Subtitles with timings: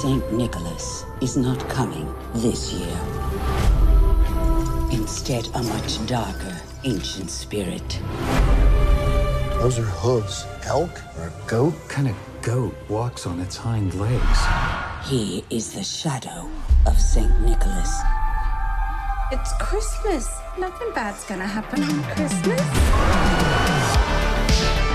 [0.00, 0.32] St.
[0.32, 2.98] Nicholas is not coming this year.
[4.90, 8.00] Instead, a much darker, ancient spirit.
[9.60, 10.46] Those are hooves.
[10.64, 11.02] Elk?
[11.18, 11.74] Or a goat?
[11.74, 14.38] What kind of goat walks on its hind legs?
[15.04, 16.48] He is the shadow
[16.86, 17.38] of St.
[17.42, 17.92] Nicholas.
[19.32, 20.26] It's Christmas.
[20.58, 22.62] Nothing bad's gonna happen on Christmas.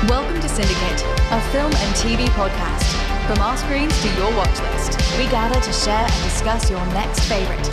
[0.09, 2.94] Welcome to Syndicate, a film and TV podcast.
[3.27, 7.21] From our screens to your watch list, we gather to share and discuss your next
[7.21, 7.63] favorite.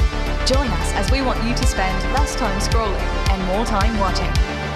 [0.46, 2.98] Join us as we want you to spend less time scrolling
[3.28, 4.32] and more time watching.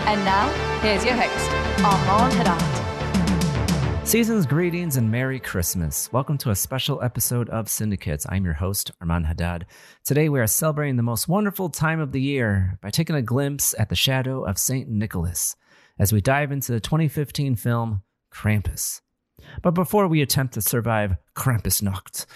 [0.06, 0.50] And now,
[0.82, 1.50] here's your host,
[1.82, 4.06] Armand Haddad.
[4.06, 6.12] Season's greetings and Merry Christmas.
[6.12, 8.26] Welcome to a special episode of Syndicates.
[8.28, 9.64] I'm your host, Armand Haddad.
[10.04, 13.74] Today we are celebrating the most wonderful time of the year by taking a glimpse
[13.78, 14.90] at the shadow of St.
[14.90, 15.56] Nicholas
[15.98, 19.00] as we dive into the 2015 film Krampus.
[19.62, 22.26] But before we attempt to survive Krampusnacht,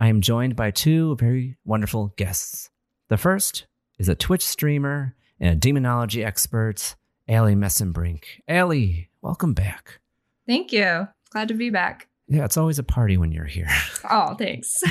[0.00, 2.70] I am joined by two very wonderful guests.
[3.08, 3.66] The first
[3.98, 6.96] is a Twitch streamer and a demonology expert,
[7.28, 8.24] Allie Messenbrink.
[8.48, 10.00] Allie, welcome back.
[10.46, 11.08] Thank you.
[11.30, 12.08] Glad to be back.
[12.28, 13.68] Yeah, it's always a party when you're here.
[14.12, 14.82] Oh, thanks.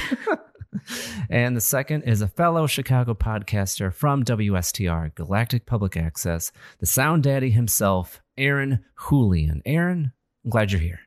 [1.29, 7.23] and the second is a fellow Chicago podcaster from WSTR, Galactic Public Access, the sound
[7.23, 9.61] daddy himself, Aaron Julian.
[9.65, 10.13] Aaron,
[10.45, 10.99] I'm glad you're here.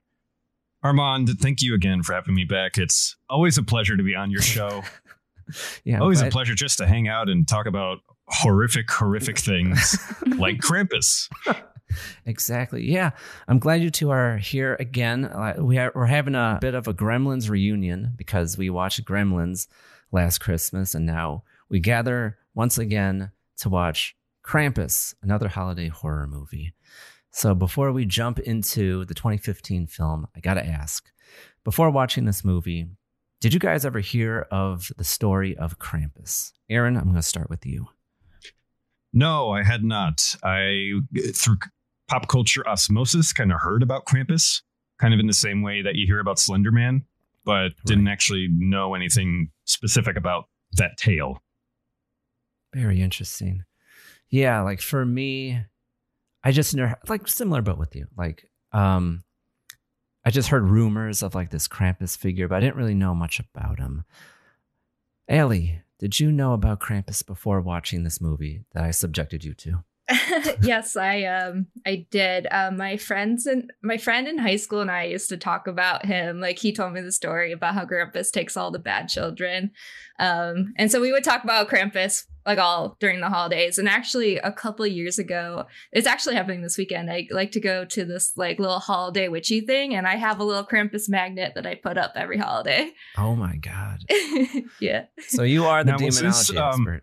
[0.82, 2.76] Armand, thank you again for having me back.
[2.76, 4.82] It's always a pleasure to be on your show.
[5.84, 9.96] yeah, always a pleasure just to hang out and talk about horrific, horrific things
[10.38, 11.28] like Krampus.
[12.24, 12.90] Exactly.
[12.90, 13.10] Yeah.
[13.48, 15.26] I'm glad you two are here again.
[15.26, 19.66] Uh, we are, we're having a bit of a Gremlins reunion because we watched Gremlins
[20.10, 26.72] last Christmas and now we gather once again to watch Krampus, another holiday horror movie.
[27.32, 31.10] So before we jump into the 2015 film, I got to ask
[31.64, 32.86] before watching this movie,
[33.40, 36.52] did you guys ever hear of the story of Krampus?
[36.68, 37.88] Aaron, I'm going to start with you.
[39.14, 40.22] No, I had not.
[40.44, 40.92] I,
[41.34, 41.56] through
[42.08, 44.60] pop culture osmosis, kind of heard about Krampus,
[45.00, 47.04] kind of in the same way that you hear about Slender Man,
[47.44, 47.72] but right.
[47.86, 50.44] didn't actually know anything specific about
[50.74, 51.42] that tale.
[52.74, 53.64] Very interesting.
[54.28, 55.64] Yeah, like for me,
[56.44, 56.76] I just
[57.08, 58.06] like similar but with you.
[58.16, 59.24] Like, um,
[60.24, 63.40] I just heard rumors of like this Krampus figure, but I didn't really know much
[63.40, 64.04] about him.
[65.28, 69.84] Allie, did you know about Krampus before watching this movie that I subjected you to?
[70.62, 72.46] yes, I um I did.
[72.50, 76.06] Um, my friends and my friend in high school and I used to talk about
[76.06, 76.40] him.
[76.40, 79.70] Like he told me the story about how Krampus takes all the bad children.
[80.18, 83.78] Um, and so we would talk about Krampus like all during the holidays.
[83.78, 87.10] And actually, a couple years ago, it's actually happening this weekend.
[87.10, 90.44] I like to go to this like little holiday witchy thing, and I have a
[90.44, 92.90] little Krampus magnet that I put up every holiday.
[93.16, 94.04] Oh my god!
[94.80, 95.06] yeah.
[95.28, 97.02] So you are the now, demonology this, expert.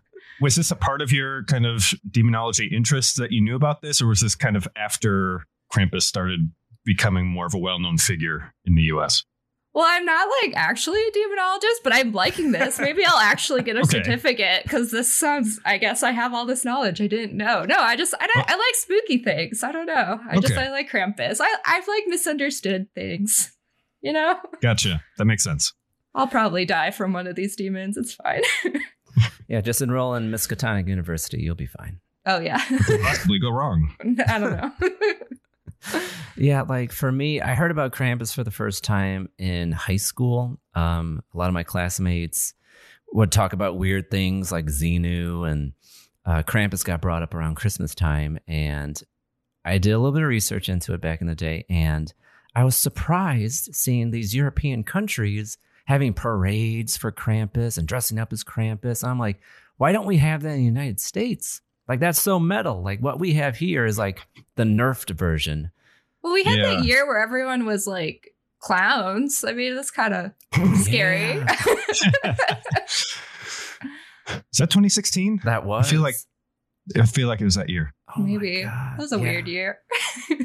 [0.40, 4.00] Was this a part of your kind of demonology interest that you knew about this,
[4.00, 6.50] or was this kind of after Krampus started
[6.84, 9.24] becoming more of a well-known figure in the U.S.?
[9.72, 12.80] Well, I'm not like actually a demonologist, but I'm liking this.
[12.80, 13.98] Maybe I'll actually get a Okay.
[13.98, 15.60] certificate because this sounds.
[15.64, 17.64] I guess I have all this knowledge I didn't know.
[17.64, 19.62] No, I just I, don't, I like spooky things.
[19.62, 20.18] I don't know.
[20.28, 21.40] I just I like Krampus.
[21.40, 23.56] I I've like misunderstood things.
[24.02, 25.02] You know, Gotcha.
[25.18, 25.72] That makes sense.
[26.16, 27.96] I'll probably die from one of these demons.
[27.96, 28.42] It's fine.
[29.48, 31.40] Yeah, just enroll in Miskatonic University.
[31.40, 32.00] You'll be fine.
[32.26, 33.94] oh yeah, Could possibly go wrong.
[34.28, 34.72] I don't know.
[36.36, 40.58] Yeah, like for me, I heard about Krampus for the first time in high school.
[40.74, 42.54] Um, a lot of my classmates
[43.12, 45.72] would talk about weird things like Xenu and
[46.24, 48.38] uh, Krampus got brought up around Christmas time.
[48.46, 49.02] And
[49.64, 51.66] I did a little bit of research into it back in the day.
[51.68, 52.12] And
[52.54, 58.44] I was surprised seeing these European countries having parades for Krampus and dressing up as
[58.44, 59.02] Krampus.
[59.06, 59.40] I'm like,
[59.76, 61.60] why don't we have that in the United States?
[61.88, 62.82] Like, that's so metal.
[62.82, 65.70] Like, what we have here is like the nerfed version.
[66.22, 66.74] well, we had Yeah.
[66.76, 69.42] that year where everyone was like clowns.
[69.42, 70.32] I mean, that's kind of
[70.80, 71.20] scary.
[71.36, 71.56] Yeah.
[74.52, 75.40] Is that 2016?
[75.44, 75.86] That was.
[75.86, 76.14] I feel like
[76.96, 77.92] I feel like it was that year.
[78.16, 79.22] Oh Maybe God, that was a yeah.
[79.22, 79.78] weird year.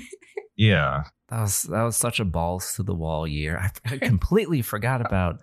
[0.58, 1.04] Yeah.
[1.30, 3.58] That was that was such a balls to the wall year.
[3.58, 5.42] I, I completely forgot about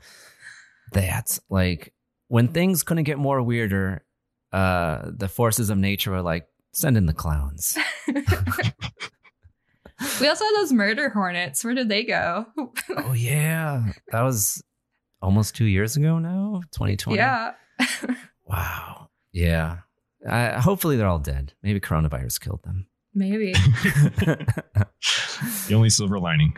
[0.92, 1.38] that.
[1.50, 1.92] Like
[2.28, 4.04] when things couldn't get more weirder,
[4.52, 7.76] uh, the forces of nature were like, send in the clowns.
[8.06, 8.14] we
[10.28, 11.64] also had those murder hornets.
[11.64, 12.46] Where did they go?
[12.96, 14.62] oh yeah, that was
[15.20, 16.62] almost two years ago now.
[16.72, 17.18] Twenty twenty.
[17.18, 17.52] yeah.
[18.44, 19.08] Wow.
[19.32, 19.78] Yeah.
[20.28, 21.54] I, hopefully they're all dead.
[21.62, 22.86] Maybe coronavirus killed them.
[23.14, 23.54] Maybe.
[25.68, 26.54] The only silver lining.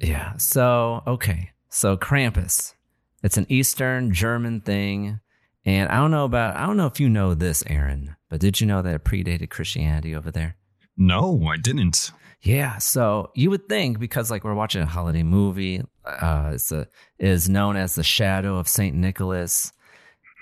[0.00, 0.36] Yeah.
[0.36, 1.50] So, okay.
[1.68, 2.74] So, Krampus.
[3.22, 5.20] It's an Eastern German thing.
[5.64, 8.60] And I don't know about, I don't know if you know this, Aaron, but did
[8.60, 10.56] you know that it predated Christianity over there?
[10.96, 12.12] No, I didn't.
[12.42, 12.78] Yeah.
[12.78, 16.88] So, you would think because, like, we're watching a holiday movie, uh, it's a,
[17.18, 18.94] is known as the shadow of St.
[18.94, 19.72] Nicholas.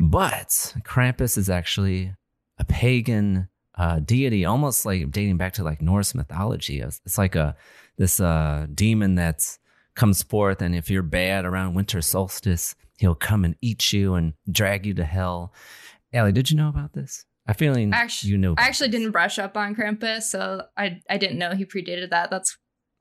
[0.01, 2.15] But Krampus is actually
[2.59, 6.81] a pagan uh, deity, almost like dating back to like Norse mythology.
[6.81, 7.57] It's, it's like a
[7.97, 9.41] this uh, demon that
[9.95, 14.35] comes forth, and if you're bad around winter solstice, he'll come and eat you and
[14.51, 15.53] drag you to hell.
[16.13, 17.25] Allie, did you know about this?
[17.47, 18.55] I feeling Actually, you know.
[18.57, 22.31] I actually didn't brush up on Krampus, so I I didn't know he predated that.
[22.31, 22.57] That's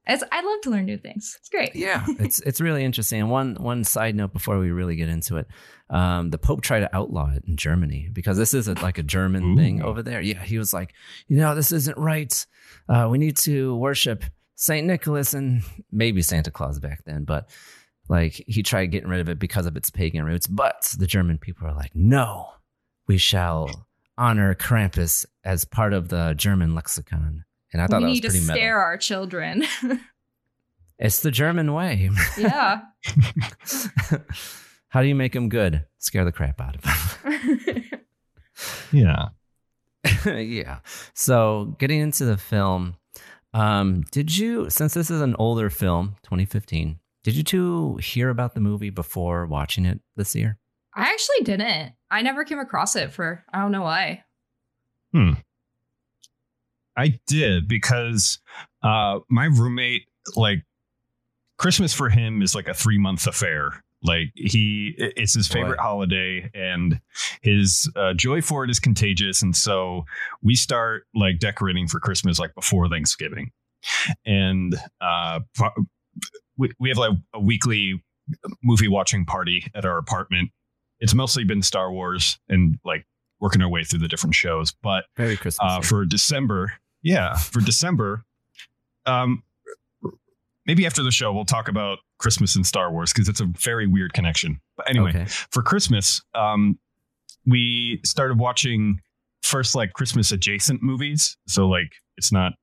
[0.06, 1.38] it's, I love to learn new things.
[1.40, 1.76] It's great.
[1.76, 3.22] Yeah, it's it's really interesting.
[3.22, 5.48] And one one side note before we really get into it,
[5.90, 9.04] um, the Pope tried to outlaw it in Germany because this is a, like a
[9.04, 9.56] German Ooh.
[9.56, 10.22] thing over there.
[10.22, 10.94] Yeah, he was like,
[11.28, 12.46] you know, this isn't right.
[12.90, 17.50] Uh, we need to worship Saint Nicholas and maybe Santa Claus back then, but
[18.10, 20.48] like he tried getting rid of it because of its pagan roots.
[20.48, 22.50] But the German people are like, no,
[23.08, 27.46] we shall honor Krampus as part of the German lexicon.
[27.74, 28.84] And I thought we that was need to scare metal.
[28.84, 29.64] our children.
[31.00, 32.12] It's the German way.
[32.38, 32.82] yeah.
[34.90, 35.86] How do you make them good?
[35.98, 36.82] Scare the crap out of
[37.24, 37.84] them.
[38.92, 39.30] Yeah.
[40.26, 40.80] yeah.
[41.14, 42.96] So, getting into the film,
[43.54, 48.54] um, did you, since this is an older film, 2015, did you two hear about
[48.54, 50.58] the movie before watching it this year?
[50.96, 51.94] I actually didn't.
[52.12, 54.24] I never came across it for I don't know why.
[55.12, 55.34] Hmm.
[56.96, 58.40] I did because
[58.84, 60.04] uh, my roommate,
[60.36, 60.64] like,
[61.58, 63.84] Christmas for him is like a three month affair.
[64.02, 65.84] Like he, it's his favorite Boy.
[65.84, 67.00] holiday, and
[67.42, 69.42] his uh, joy for it is contagious.
[69.42, 70.04] And so
[70.42, 73.52] we start like decorating for Christmas like before Thanksgiving,
[74.26, 75.40] and uh,
[76.58, 78.04] we we have like a weekly
[78.62, 80.50] movie watching party at our apartment.
[81.00, 83.06] It's mostly been Star Wars and like
[83.40, 85.66] working our way through the different shows, but Very Christmas.
[85.72, 86.74] uh, for December.
[87.04, 88.24] Yeah, for December.
[89.06, 89.44] Um,
[90.66, 93.86] maybe after the show we'll talk about Christmas and Star Wars because it's a very
[93.86, 94.60] weird connection.
[94.78, 95.26] But anyway, Okay.
[95.52, 96.80] for Christmas, um,
[97.46, 99.00] we started watching
[99.42, 101.36] first like Christmas adjacent movies.
[101.48, 102.54] So like it's not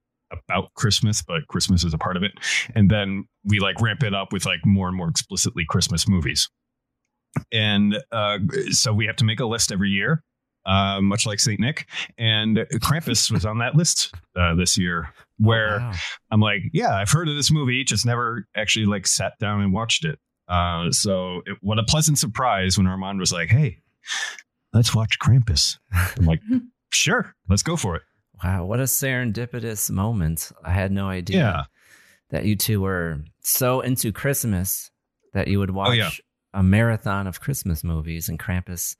[0.48, 2.32] about Christmas, but Christmas is a part of it.
[2.74, 6.48] And then we like ramp it up with like more and more explicitly Christmas movies.
[7.52, 8.38] And uh,
[8.70, 10.22] so we have to make a list every year,
[10.66, 11.86] uh, much like Saint Nick.
[12.18, 15.92] And Krampus was on that list uh, this year, where wow.
[16.30, 19.72] I'm like, yeah, I've heard of this movie, just never actually like sat down and
[19.72, 20.18] watched it.
[20.48, 23.78] Uh, so it, what a pleasant surprise when Armand was like, hey,
[24.72, 25.78] let's watch Krampus.
[26.18, 26.40] I'm like,
[26.90, 28.02] sure, let's go for it.
[28.42, 30.50] Wow, what a serendipitous moment.
[30.64, 31.62] I had no idea Yeah.
[32.30, 34.90] that you two were so into Christmas
[35.34, 36.10] that you would watch Oh, yeah.
[36.54, 38.96] a marathon of Christmas movies and Krampus.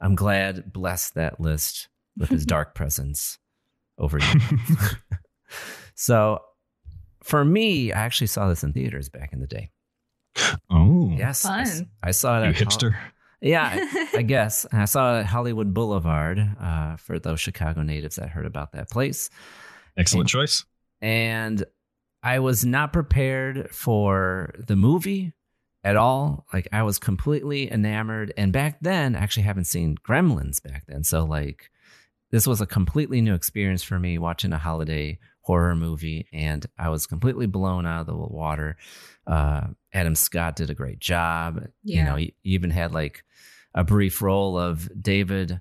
[0.00, 3.38] I'm glad blessed that list with his dark presence
[3.98, 4.40] over you.
[5.94, 6.40] so
[7.22, 9.70] for me, I actually saw this in theaters back in the day.
[10.70, 11.88] Oh, yes, I s- Fun.
[12.02, 12.44] I, saw it.
[12.44, 12.96] you at Hol- hipster.
[13.42, 14.64] Yeah, I, I guess.
[14.70, 18.72] And I saw it at Hollywood Boulevard uh, for those Chicago natives that heard about
[18.72, 19.28] that place.
[19.96, 20.64] Excellent choice.
[21.02, 21.64] and
[22.22, 25.32] I was not prepared for the movie
[25.82, 26.46] at all.
[26.52, 31.04] Like I was completely enamored, and back then, I actually haven't seen Gremlins back then,
[31.04, 31.70] so like
[32.30, 36.90] this was a completely new experience for me watching a holiday horror movie, and I
[36.90, 38.76] was completely blown out of the water.
[39.26, 41.60] Uh, Adam Scott did a great job.
[41.82, 43.24] You know, he he even had like
[43.74, 45.60] a brief role of David.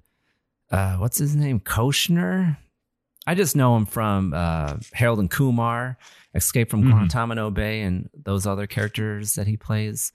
[0.72, 1.60] Uh, what's his name?
[1.60, 2.58] Koechner.
[3.30, 5.98] I just know him from uh, Harold and Kumar,
[6.34, 6.90] Escape from Mhm.
[6.92, 10.14] Guantanamo Bay, and those other characters that he plays.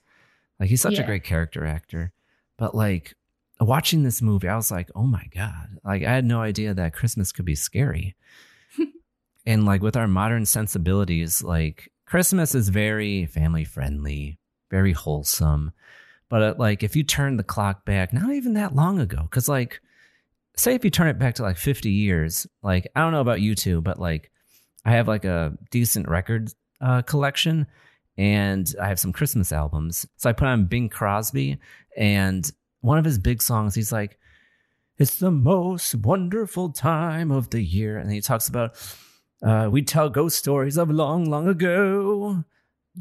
[0.59, 2.11] Like he's such a great character actor.
[2.57, 3.13] But like
[3.59, 5.77] watching this movie, I was like, oh my god!
[5.83, 8.15] Like I had no idea that Christmas could be scary.
[9.45, 14.39] and like with our modern sensibilities, like Christmas is very family friendly,
[14.71, 15.71] very wholesome.
[16.29, 19.47] But uh, like if you turn the clock back, not even that long ago, because
[19.47, 19.79] like
[20.57, 23.41] say if you turn it back to like 50 years, like I don't know about
[23.41, 24.31] you two, but like
[24.85, 27.67] I have like a decent record uh, collection
[28.17, 30.05] and I have some Christmas albums.
[30.17, 31.57] So I put on Bing Crosby
[31.97, 32.49] and
[32.81, 34.17] one of his big songs, he's like,
[34.97, 37.97] It's the most wonderful time of the year.
[37.97, 38.77] And he talks about,
[39.43, 42.43] uh, we tell ghost stories of long, long ago.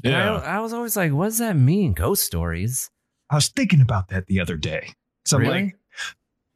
[0.03, 0.37] And Yeah.
[0.37, 2.91] I, I was always like, what does that mean, ghost stories?
[3.31, 4.95] I was thinking about that the other day.
[5.25, 5.55] So I'm Really?
[5.65, 5.79] like, Y-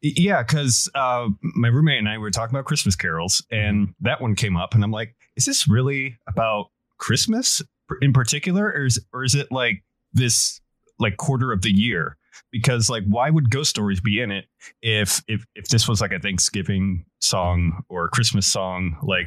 [0.00, 4.34] yeah, because uh, my roommate and I were talking about Christmas carols, and that one
[4.34, 6.66] came up, and I'm like, is this really about
[6.98, 7.62] Christmas
[8.00, 10.60] in particular, or is or is it like this
[10.98, 12.16] like quarter of the year?
[12.52, 14.46] Because like, why would ghost stories be in it
[14.82, 18.96] if if if this was like a Thanksgiving song or a Christmas song?
[19.02, 19.26] Like,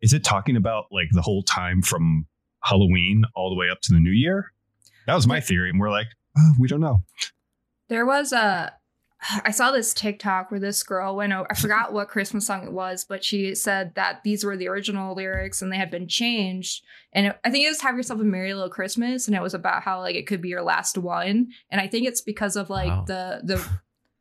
[0.00, 2.26] is it talking about like the whole time from
[2.62, 4.52] Halloween all the way up to the New Year?
[5.06, 6.08] That was my theory, and we're like,
[6.38, 7.02] oh, we don't know.
[7.88, 8.72] There was a
[9.44, 12.72] I saw this TikTok where this girl went over I forgot what Christmas song it
[12.72, 16.84] was, but she said that these were the original lyrics and they had been changed.
[17.12, 19.54] And it, I think it was Have Yourself a Merry Little Christmas and it was
[19.54, 21.48] about how like it could be your last one.
[21.70, 23.04] And I think it's because of like Wow.
[23.06, 23.68] the the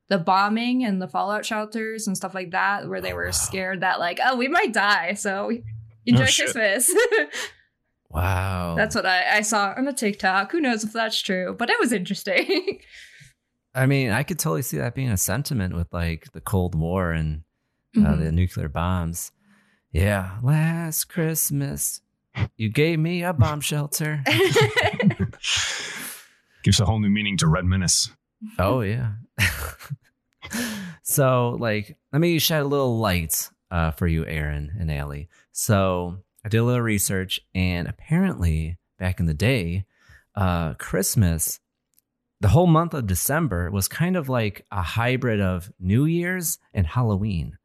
[0.07, 3.31] the bombing and the fallout shelters and stuff like that where they Oh, were wow.
[3.31, 5.57] scared that like oh we might die so oh,
[6.05, 6.93] enjoy Oh, christmas
[8.09, 8.75] Wow.
[8.77, 11.79] that's what I, I saw on the tiktok who knows if that's true but it
[11.79, 12.79] was interesting
[13.75, 17.11] I mean, I could totally see that being a sentiment with like the Cold War
[17.11, 17.43] and
[17.97, 18.19] uh, Mhm.
[18.19, 19.31] the nuclear bombs.
[19.91, 22.01] Yeah, last Christmas,
[22.57, 24.23] you gave me a bomb shelter.
[26.63, 28.09] Gives a whole new meaning to Red Menace.
[28.59, 29.13] oh yeah.
[31.03, 35.29] so, like, let me shed a little light uh, for you, Aaron and Allie.
[35.51, 39.85] So, I did a little research, and apparently, back in the day,
[40.35, 41.59] uh, Christmas,
[42.41, 46.85] the whole month of December was kind of like a hybrid of New Year's and
[46.85, 47.57] Halloween.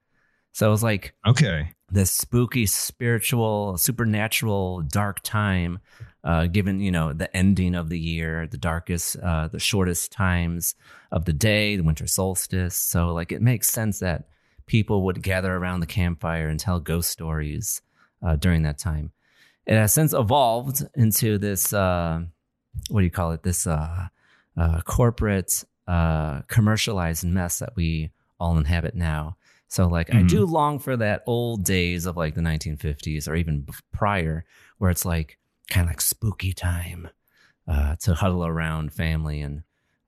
[0.52, 1.70] So it was like Okay.
[1.90, 5.78] this spooky, spiritual, supernatural, dark time,
[6.24, 10.74] uh, given you know the ending of the year, the darkest, uh, the shortest times
[11.10, 12.76] of the day, the winter solstice.
[12.76, 14.28] So like it makes sense that
[14.66, 17.80] people would gather around the campfire and tell ghost stories
[18.22, 19.12] uh, during that time.
[19.66, 21.72] It has since evolved into this.
[21.72, 22.22] Uh,
[22.88, 23.42] what do you call it?
[23.42, 23.66] This
[24.56, 29.36] uh, corporate, uh, commercialized mess that we all inhabit now.
[29.68, 33.66] So, like, I do long for that old days of like the 1950s or even
[33.92, 34.44] prior,
[34.78, 35.38] where it's like
[35.70, 37.08] kind of like spooky time
[37.68, 39.62] uh, to huddle around family and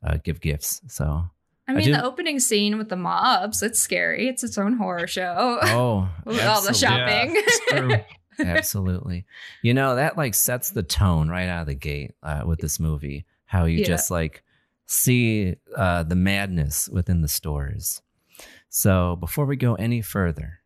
[0.05, 0.81] uh, give gifts.
[0.89, 1.27] So,
[1.69, 4.29] I mean, do- the opening scene with the mobs, it's scary.
[4.29, 5.61] It's its own horror show.
[5.63, 7.43] oh, with all the absolutely.
[7.69, 8.05] shopping.
[8.39, 9.27] Absolutely.
[9.61, 12.81] You know, that like sets the tone right out of the gate uh, with this
[12.81, 13.27] movie.
[13.53, 13.87] How you Yeah.
[13.87, 14.43] just like
[14.87, 18.01] see uh, the madness within the stores.
[18.71, 20.61] So before we go any further,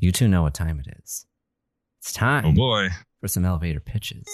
[0.00, 1.26] you two know what time it is.
[2.00, 2.88] It's time Oh boy.
[3.20, 4.26] for some elevator pitches.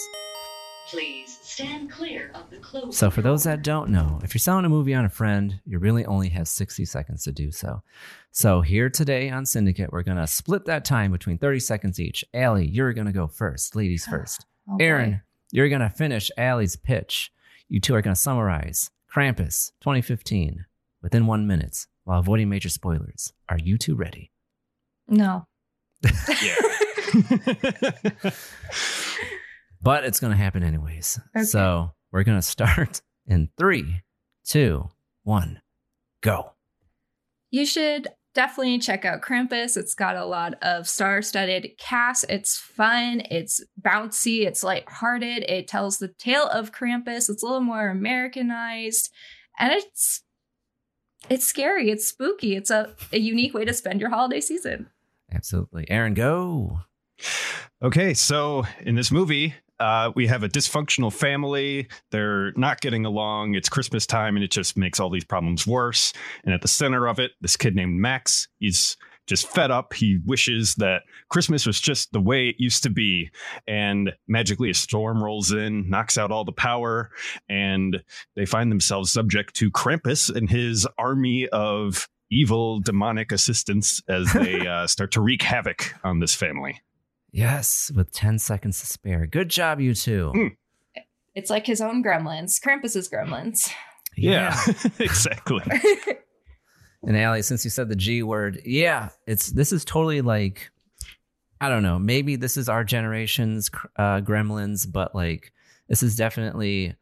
[0.88, 4.64] Please stand clear of the closed So, for those that don't know, if you're selling
[4.64, 7.82] a movie on a friend, you really only have 60 seconds to do so.
[8.30, 12.24] So, here today on Syndicate, we're going to split that time between 30 seconds each.
[12.32, 13.74] Allie, you're going to go first.
[13.74, 14.46] Ladies first.
[14.70, 14.76] Oh.
[14.80, 15.22] Aaron,
[15.56, 17.32] you're going to finish Allie's pitch.
[17.66, 20.66] You two are going to summarize Krampus 2015
[21.02, 23.32] within one minute while avoiding major spoilers.
[23.48, 24.30] Are you two ready?
[25.08, 25.46] No.
[26.42, 26.56] yeah.
[29.82, 31.20] But it's going to happen anyways.
[31.36, 31.44] Okay.
[31.44, 34.02] So, we're going to start in three,
[34.44, 34.88] two,
[35.22, 35.60] one,
[36.22, 36.54] go.
[37.52, 39.76] You should definitely check out Krampus.
[39.76, 42.26] It's got a lot of star-studded cast.
[42.28, 43.22] It's fun.
[43.30, 44.46] It's bouncy.
[44.46, 45.42] It's lighthearted.
[45.48, 47.28] It tells the tale of Krampus.
[47.28, 49.10] It's a little more Americanized,
[49.58, 50.22] and it's
[51.28, 51.90] it's scary.
[51.90, 52.54] It's spooky.
[52.54, 54.90] It's a, a unique way to spend your holiday season.
[55.32, 56.80] Absolutely, Aaron, go.
[57.82, 61.88] Okay, so in this movie, uh, we have a dysfunctional family.
[62.10, 63.54] They're not getting along.
[63.54, 66.12] It's Christmas time, and it just makes all these problems worse.
[66.44, 69.92] And at the center of it, this kid named Max, he's just fed up.
[69.92, 73.30] He wishes that Christmas was just the way it used to be.
[73.66, 77.10] And magically, a storm rolls in, knocks out all the power,
[77.48, 78.02] and
[78.34, 84.66] they find themselves subject to Krampus and his army of evil demonic assistants as they
[84.66, 86.80] uh, start to wreak havoc on this family.
[87.36, 89.26] Yes, with 10 seconds to spare.
[89.26, 90.32] Good job, you two.
[90.34, 90.56] Mm.
[91.34, 93.70] It's like his own gremlins, Krampus's gremlins.
[94.16, 94.58] Yeah,
[94.98, 95.62] exactly.
[97.06, 100.70] and Allie, since you said the G word, yeah, it's this is totally like
[101.60, 105.52] I don't know, maybe this is our generation's uh, gremlins, but like
[105.90, 106.94] this is definitely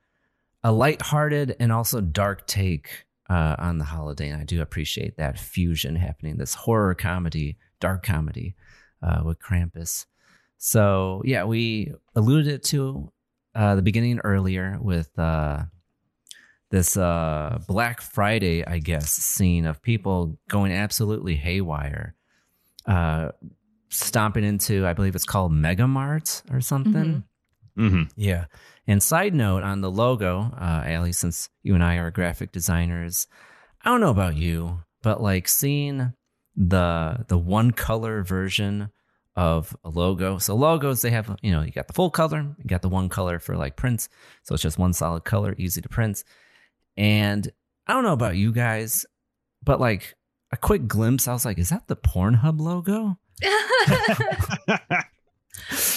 [0.65, 4.31] a lighthearted and also dark take uh, on the holiday.
[4.31, 8.57] And I do appreciate that fusion happening, this horror comedy, dark comedy
[9.01, 10.07] uh, with Krampus.
[10.65, 13.13] So yeah, we alluded to
[13.55, 15.65] uh, the beginning earlier with uh,
[16.71, 22.15] this uh, Black Friday, I guess, scene of people going absolutely haywire,
[22.87, 23.33] uh,
[23.91, 27.25] stomping into, I believe it's called Mega Mart or something.
[27.77, 27.87] Mm-hmm.
[27.87, 28.03] Mm-hmm.
[28.17, 28.47] Yeah.
[28.87, 33.27] And side note on the logo, uh, Allie, since you and I are graphic designers,
[33.83, 36.15] I don't know about you, but like seeing
[36.57, 38.89] the the one color version
[39.37, 40.39] of a logo.
[40.39, 43.09] So logos, they have, you know, you got the full color, you got the one
[43.09, 44.09] color for like prints.
[44.43, 46.23] So it's just one solid color, easy to print.
[46.97, 47.51] And
[47.87, 49.05] I don't know about you guys,
[49.63, 50.15] but like
[50.53, 53.19] a quick glimpse, I was like, is that the Pornhub logo?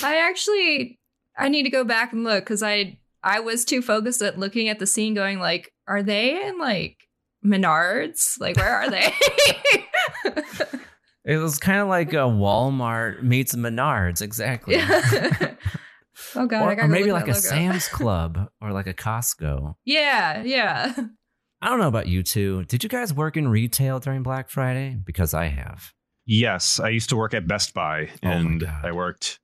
[0.03, 0.99] I actually
[1.37, 4.69] I need to go back and look because I I was too focused at looking
[4.69, 6.97] at the scene, going like, are they in like
[7.45, 8.39] Menards?
[8.39, 9.13] Like, where are they?
[11.27, 14.77] it was kind of like a Walmart meets Menards, exactly.
[16.35, 17.35] oh god, or, I gotta or maybe like a.
[17.35, 19.75] Sam's Club or like a Costco.
[19.85, 20.95] Yeah, yeah.
[21.61, 22.63] I don't know about you two.
[22.65, 24.97] Did you guys work in retail during Black Friday?
[25.03, 25.93] Because I have.
[26.25, 28.85] Yes, I used to work at Best Buy, Oh and God.
[28.85, 29.39] I worked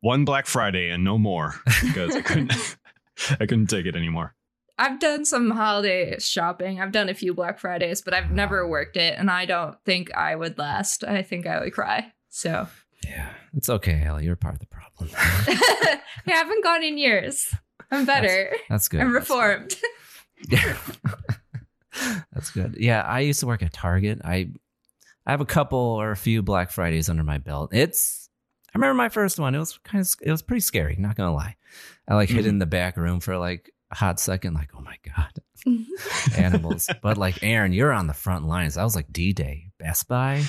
[0.00, 2.76] one Black Friday and no more because I couldn't.
[3.30, 4.34] I couldn't take it anymore.
[4.76, 6.80] I've done some holiday shopping.
[6.80, 10.12] I've done a few Black Fridays, but I've never worked it, and I don't think
[10.14, 11.04] I would last.
[11.04, 12.12] I think I would cry.
[12.28, 12.66] So
[13.04, 14.24] Yeah, it's okay, Ellie.
[14.24, 15.10] You're part of the problem.
[15.16, 17.54] I haven't gone in years.
[17.90, 18.52] I'm better.
[18.68, 19.00] That's good.
[19.00, 19.74] I'm reformed.
[20.48, 20.76] Yeah.
[22.32, 22.76] That's good.
[22.78, 24.20] Yeah, I used to work at Target.
[24.24, 24.50] I
[25.26, 27.72] I have a couple or a few Black Fridays under my belt.
[27.72, 28.28] It's
[28.74, 29.54] I remember my first one.
[29.54, 31.56] It was kind of it was pretty scary, not gonna lie.
[32.08, 32.48] I like hid mm-hmm.
[32.48, 35.32] in the back room for like hot second, like, oh my God.
[36.36, 36.90] Animals.
[37.02, 38.74] but like Aaron, you're on the front lines.
[38.74, 39.70] That was like D Day.
[39.78, 40.44] Best Buy.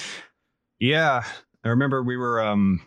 [0.79, 1.23] Yeah,
[1.63, 2.81] I remember we were um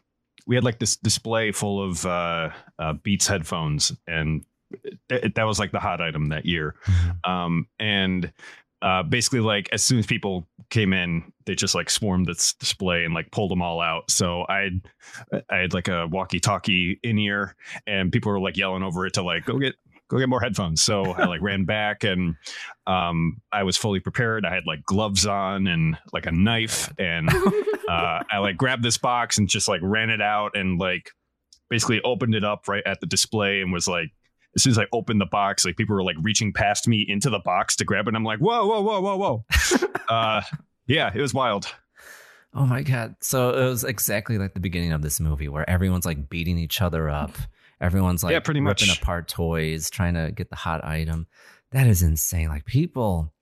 [0.46, 4.44] we had like this display full of uh, uh Beats headphones, and
[5.08, 6.74] th- that was like the hot item that year.
[7.24, 8.32] Um, and
[8.80, 13.04] uh, basically, like as soon as people came in, they just like swarmed this display
[13.04, 14.10] and like pulled them all out.
[14.10, 14.58] So I,
[15.32, 19.14] had I had like a walkie-talkie in ear, and people were like yelling over it
[19.14, 19.74] to like go get
[20.08, 20.82] go get more headphones.
[20.82, 22.36] So I like ran back, and
[22.86, 24.44] um, I was fully prepared.
[24.44, 27.28] I had like gloves on and like a knife, and
[27.88, 31.10] uh, I like grabbed this box and just like ran it out and like
[31.70, 34.10] basically opened it up right at the display and was like
[34.56, 37.30] as soon as I opened the box, like people were like reaching past me into
[37.30, 38.08] the box to grab it.
[38.08, 39.44] And I'm like, whoa, whoa, whoa, whoa, whoa.
[40.08, 40.40] uh,
[40.86, 41.72] yeah, it was wild.
[42.54, 43.14] Oh my god!
[43.20, 46.80] So it was exactly like the beginning of this movie, where everyone's like beating each
[46.80, 47.32] other up.
[47.80, 49.00] Everyone's like Yeah, pretty ripping much.
[49.00, 51.26] apart toys, trying to get the hot item.
[51.72, 52.48] That is insane.
[52.48, 53.32] Like people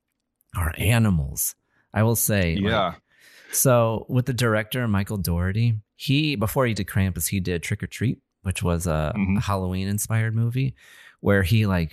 [0.56, 1.54] are animals.
[1.94, 2.56] I will say.
[2.56, 2.94] like- Yeah.
[3.52, 7.86] so with the director Michael Dougherty, he before he did Krampus, he did Trick or
[7.86, 9.38] Treat, which was a, Mhm.
[9.38, 10.74] a Halloween inspired movie,
[11.20, 11.92] where he like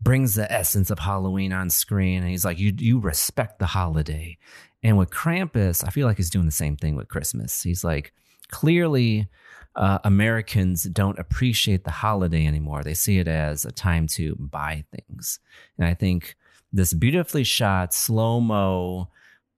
[0.00, 4.38] brings the essence of Halloween on screen, and he's like, "You you respect the holiday."
[4.82, 7.62] And with Krampus, I feel like he's doing the same thing with Christmas.
[7.62, 8.12] He's like,
[8.50, 9.28] clearly,
[9.76, 12.82] uh, Americans don't appreciate the holiday anymore.
[12.82, 15.38] They see it as a time to buy things.
[15.78, 16.34] And I think
[16.72, 19.08] this beautifully shot, slow mo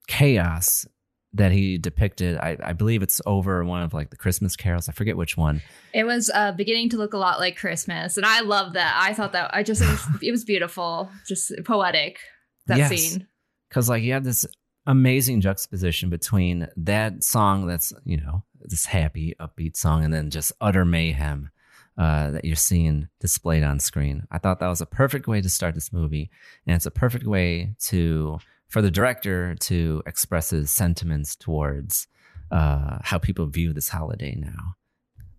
[0.09, 0.87] chaos
[1.35, 4.89] that he depicted, I, I believe it's over one of like the Christmas carols.
[4.89, 5.63] I forget which one.
[5.93, 8.99] It was uh, beginning to look a lot like Christmas, and I love that.
[9.01, 12.19] I thought that I just it was, it was beautiful, just poetic.
[12.67, 12.89] That Yes.
[12.89, 13.27] scene.
[13.69, 14.47] Because like you have this
[14.87, 20.53] amazing juxtaposition between that song that's you know this happy upbeat song and then just
[20.61, 21.51] utter mayhem
[21.97, 24.27] uh, that you're seeing displayed on screen.
[24.31, 26.31] I thought that was a perfect way to start this movie,
[26.67, 32.07] and it's a perfect way to for the director to express his sentiments towards
[32.51, 34.75] uh, how people view this holiday now.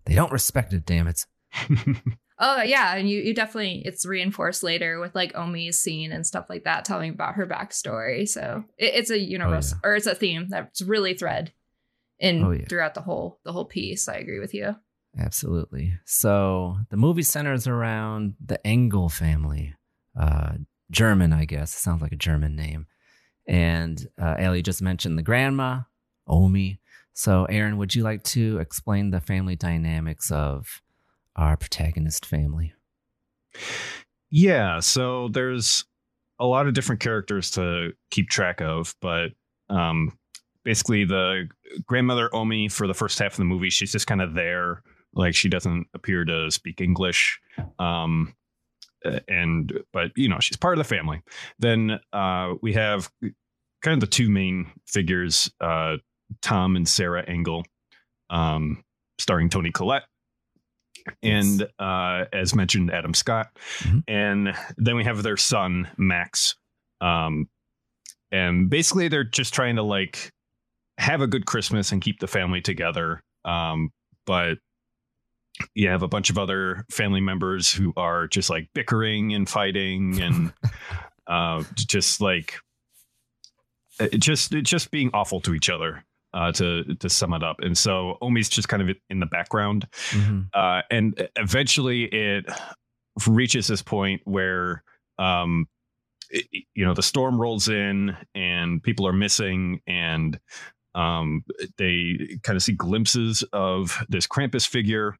[0.04, 1.24] They don't respect it, damn it.
[2.42, 6.46] Oh yeah, and you you definitely it's reinforced later with like Omi's scene and stuff
[6.48, 8.26] like that, telling about her backstory.
[8.26, 9.90] So it, it's a universal oh, yeah.
[9.90, 11.52] or it's a theme that's really thread
[12.20, 12.66] in oh, yeah.
[12.68, 14.08] throughout the whole the whole piece.
[14.08, 14.76] I agree with you.
[15.18, 15.94] Absolutely.
[16.04, 19.74] So the movie centers around the Engel family,
[20.18, 20.52] uh,
[20.90, 21.74] German, I guess.
[21.74, 22.86] It sounds like a German name.
[23.46, 25.80] And uh, Ellie just mentioned the grandma,
[26.28, 26.80] Omi.
[27.12, 30.80] So, Aaron, would you like to explain the family dynamics of
[31.34, 32.72] our protagonist family?
[34.30, 35.84] Yeah, so there's
[36.38, 39.32] a lot of different characters to keep track of, but
[39.68, 40.16] um,
[40.64, 41.48] basically the
[41.86, 44.82] grandmother Omi for the first half of the movie, she's just kind of there
[45.14, 47.40] like she doesn't appear to speak English.
[47.78, 48.34] Um,
[49.28, 51.22] and but you know she's part of the family.
[51.58, 53.10] Then uh, we have
[53.82, 55.96] kind of the two main figures, uh,
[56.42, 57.64] Tom and Sarah Engel,
[58.28, 58.84] um,
[59.18, 60.04] starring Toni Collette.
[61.22, 64.00] And uh, as mentioned, Adam Scott, mm-hmm.
[64.06, 66.56] and then we have their son Max,
[67.00, 67.48] um,
[68.30, 70.30] and basically they're just trying to like
[71.00, 73.22] have a good Christmas and keep the family together.
[73.44, 73.90] Um,
[74.26, 74.58] but
[75.74, 80.20] you have a bunch of other family members who are just like bickering and fighting
[80.20, 80.52] and
[81.26, 82.56] uh, just like
[83.98, 87.76] uh, just just being awful to each other uh, to to sum it up and
[87.76, 90.42] so omi's just kind of in the background mm-hmm.
[90.54, 92.44] uh, and eventually it
[93.26, 94.82] reaches this point where
[95.18, 95.66] um,
[96.30, 100.38] it, you know the storm rolls in and people are missing and
[100.94, 101.44] um,
[101.78, 105.16] they kind of see glimpses of this krampus figure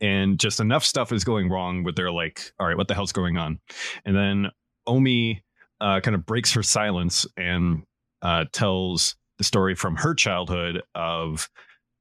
[0.00, 3.12] and just enough stuff is going wrong where they're like, all right, what the hell's
[3.12, 3.60] going on?
[4.04, 4.50] And then
[4.86, 5.42] Omi
[5.80, 7.82] uh, kind of breaks her silence and
[8.22, 11.48] uh, tells the story from her childhood of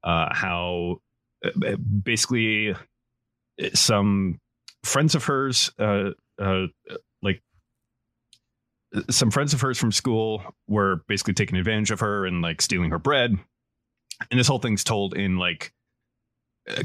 [0.04, 0.98] uh, how
[1.44, 2.76] uh, basically uh,
[3.74, 4.40] some
[4.84, 6.70] friends of hers, uh, like
[9.10, 12.92] some friends of hers from school, were basically taking advantage of her and like stealing
[12.92, 13.38] her bread.
[14.32, 15.74] And this whole thing's told in like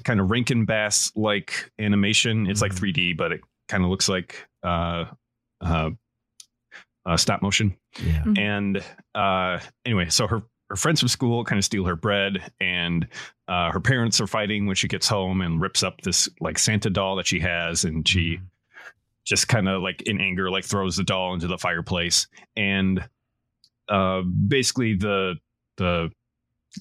[0.05, 2.47] kind of Rankin Bass like animation.
[2.47, 3.17] It's like 3D, mm-hmm.
[3.17, 5.07] but it kind of looks like uh,
[5.61, 5.91] uh,
[7.07, 7.77] uh, stop motion.
[7.99, 8.23] Yeah.
[8.25, 8.39] Mm-hmm.
[8.39, 13.09] And uh, anyway, so her her friends from school kind of steal her bread, and
[13.49, 16.91] uh, her parents are fighting when she gets home and rips up this like Santa
[16.91, 18.45] doll that she has, and she mm-hmm.
[19.25, 23.09] Just kind of like in anger like throws the doll into the fireplace, and
[23.89, 25.37] uh, basically the
[25.77, 26.11] the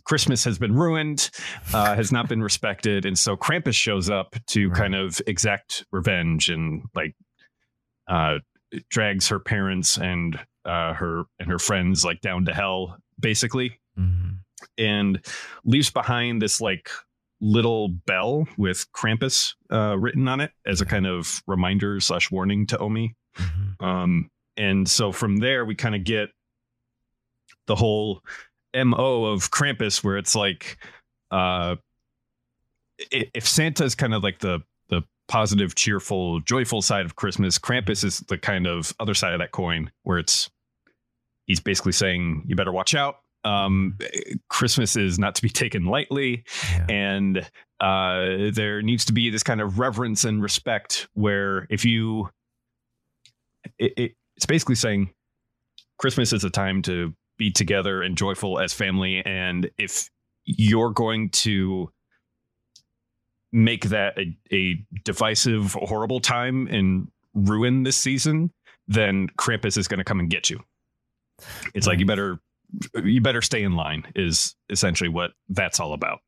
[0.06, 1.32] Christmas has been ruined,
[1.74, 4.78] uh, has not been respected, and so Krampus shows up to right.
[4.78, 7.16] kind of exact revenge and like
[8.08, 8.40] uh,
[8.90, 14.32] drags her parents and uh, her and her friends like down to hell, basically, mm-hmm.
[14.78, 15.26] and
[15.66, 16.90] leaves behind this like
[17.42, 22.66] little bell with Krampus uh, written on it as a kind of reminder slash warning
[22.68, 23.16] to Omi.
[23.38, 23.86] Mm-hmm.
[23.86, 26.30] Um, and so from there, we kind of get
[27.68, 28.22] the whole
[28.76, 30.78] mo of Krampus, where it's like,
[31.32, 31.78] uh,
[33.12, 38.04] if Santa is kind of like the the positive, cheerful, joyful side of Christmas, Krampus
[38.04, 40.50] is the kind of other side of that coin, where it's
[41.46, 43.20] he's basically saying you better watch out.
[43.44, 43.98] Um,
[44.50, 46.86] Christmas is not to be taken lightly, yeah.
[46.90, 47.38] and
[47.80, 51.08] uh, there needs to be this kind of reverence and respect.
[51.14, 52.30] Where if you,
[53.78, 55.12] it, it, it's basically saying
[55.98, 59.24] Christmas is a time to be together and joyful as family.
[59.26, 60.10] And if
[60.46, 61.92] you're going to
[63.52, 68.52] make that a, a divisive, horrible time and ruin this season,
[68.88, 70.60] then Krampus is going to come and get you.
[71.74, 72.40] It's like you better
[73.04, 76.20] you better stay in line is essentially what that's all about.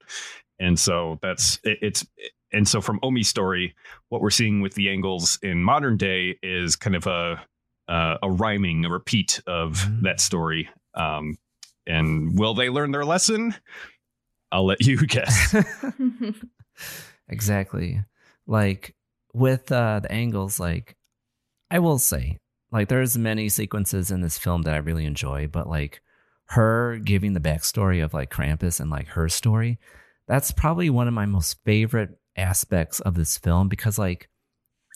[0.60, 2.06] And so that's it, it's
[2.54, 3.76] and so from Omi's story,
[4.10, 7.42] what we're seeing with the Engels in modern day is kind of a
[7.88, 10.04] uh, a rhyming, a repeat of mm-hmm.
[10.04, 11.38] that story um,
[11.88, 13.56] and will they learn their lesson?
[14.52, 15.56] I'll let you guess.
[17.30, 18.04] exactly.
[18.48, 18.96] Like
[19.34, 20.96] with uh, the Engels, like
[21.70, 22.38] I will say,
[22.72, 26.02] like there's many sequences in this film that I really enjoy, but like
[26.52, 29.80] her giving the backstory of like Krampus and like her story,
[30.28, 34.30] that's probably one of my most favorite aspects of this film because like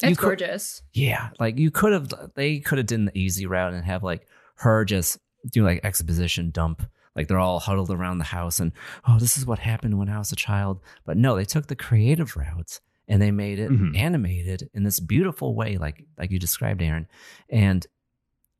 [0.01, 0.81] it's gorgeous.
[0.93, 4.27] Yeah, like you could have they could have done the easy route and have like
[4.55, 5.17] her just
[5.51, 6.81] do like exposition dump.
[7.15, 8.73] Like they're all huddled around the house and,
[9.07, 10.81] oh, this is what happened when I was a child.
[11.05, 13.95] But no, they took the creative route and they made it Mhm.
[13.95, 17.07] animated in this beautiful way, like like you described, Aaron.
[17.49, 17.87] And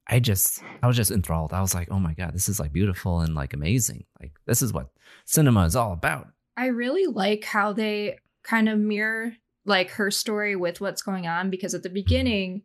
[0.07, 1.53] I just I was just enthralled.
[1.53, 4.05] I was like, oh my God, this is like beautiful and like amazing.
[4.19, 4.89] Like this is what
[5.25, 6.27] cinema is all about.
[6.57, 9.33] I really like how they kind of mirror
[9.65, 12.61] like her story with what's going on because at the beginning,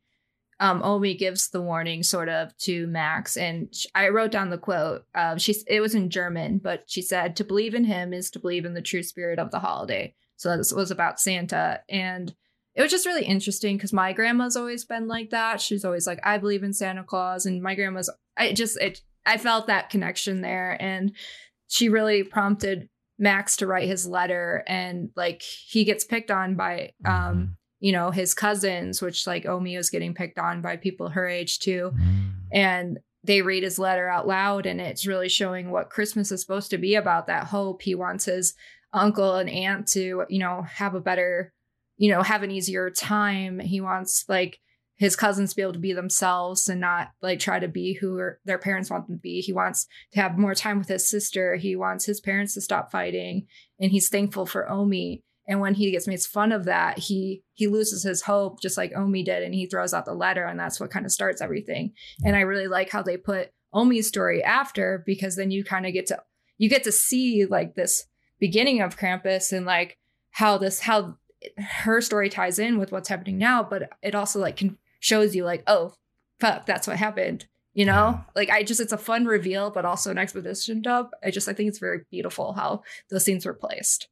[0.61, 5.07] um, Omi gives the warning sort of to Max, and I wrote down the quote.
[5.15, 8.39] Um, she it was in German, but she said, "To believe in him is to
[8.39, 12.35] believe in the true spirit of the holiday." So this was about Santa, and
[12.81, 15.61] it was just really interesting because my grandma's always been like that.
[15.61, 18.09] She's always like, "I believe in Santa Claus," and my grandma's.
[18.39, 21.13] I just it I felt that connection there, and
[21.69, 22.89] she really prompted
[23.19, 28.11] Max to write his letter and like he gets picked on by um you know
[28.11, 31.93] his cousins which like Omi is getting picked on by people her age too
[32.51, 36.71] and they read his letter out loud and it's really showing what Christmas is supposed
[36.71, 38.55] to be about that hope he wants his
[38.95, 41.53] uncle and aunt to you know have a better
[42.01, 44.59] you know have an easier time he wants like
[44.97, 48.21] his cousins to be able to be themselves and not like try to be who
[48.45, 49.41] their parents want them to be.
[49.41, 51.57] He wants to have more time with his sister.
[51.57, 53.47] He wants his parents to stop fighting,
[53.81, 55.23] and he's thankful for Omi.
[55.49, 58.93] And when he gets made fun of that, he he loses his hope, just like
[58.95, 61.93] Omi did, and he throws out the letter, and that's what kind of starts everything.
[62.23, 65.95] And I really like how they put Omi's story after because then you kind of
[65.95, 66.23] get to
[66.59, 68.05] you get to see like this
[68.39, 69.97] beginning of Krampus and like
[70.31, 71.17] how this how
[71.57, 75.45] her story ties in with what's happening now, but it also like can shows you
[75.45, 75.95] like, oh,
[76.39, 77.47] fuck, that's what happened.
[77.73, 81.11] You know, like I just it's a fun reveal, but also an exposition dump.
[81.23, 84.09] I just I think it's very beautiful how those scenes were placed.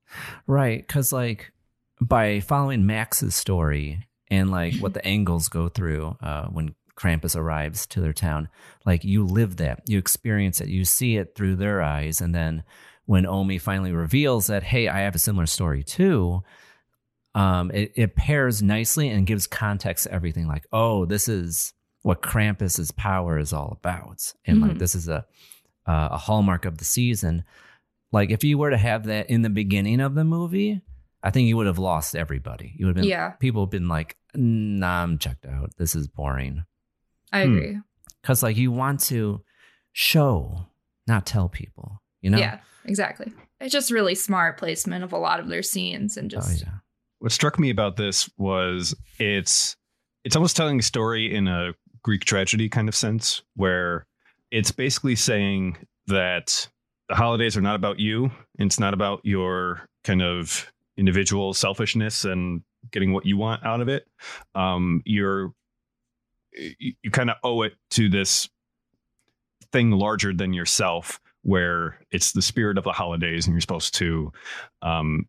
[0.47, 0.87] Right.
[0.87, 1.53] Cause like
[2.01, 7.87] by following Max's story and like what the Engels go through uh, when Krampus arrives
[7.89, 8.49] to their town,
[8.87, 12.21] like you live that, you experience it, you see it through their eyes.
[12.21, 12.63] And then
[13.07, 16.43] when Omi finally reveals that, hey, I have a similar story too,
[17.39, 20.47] um, it, it pairs nicely and gives context to everything.
[20.49, 21.73] Like, oh, this is
[22.03, 24.33] what Krampus's power is all about.
[24.47, 24.79] And like Mhm.
[24.79, 25.25] this is a
[25.87, 27.45] uh, a hallmark of the season.
[28.13, 30.83] Like if you were to have that in the beginning of the movie,
[31.23, 32.75] I think you would have lost everybody.
[32.77, 33.31] You would have been Yeah.
[33.41, 35.71] people have been like, nah, I'm checked out.
[35.79, 36.65] This is boring.
[37.33, 37.57] I Hmm.
[37.57, 37.79] agree.
[38.23, 39.43] Because like you want to
[39.93, 40.67] show,
[41.07, 42.03] not tell people.
[42.21, 42.39] You know?
[42.39, 43.33] Yeah, exactly.
[43.61, 46.79] It's just really smart placement of a lot of their scenes and Oh just yeah.
[47.21, 49.77] What struck me about this was it's
[50.25, 54.07] it's almost telling a story in a Greek tragedy kind of sense, where
[54.51, 55.77] it's basically saying
[56.07, 56.69] that
[57.09, 58.31] the holidays are not about you.
[58.59, 63.89] It's not about your kind of individual selfishness and getting what you want out of
[63.89, 64.07] it.
[64.55, 65.53] Um, you're
[66.53, 68.49] you, you kind of owe it to this
[69.73, 74.33] thing larger than yourself, where it's the spirit of the holidays, and you're supposed to
[74.83, 75.27] um,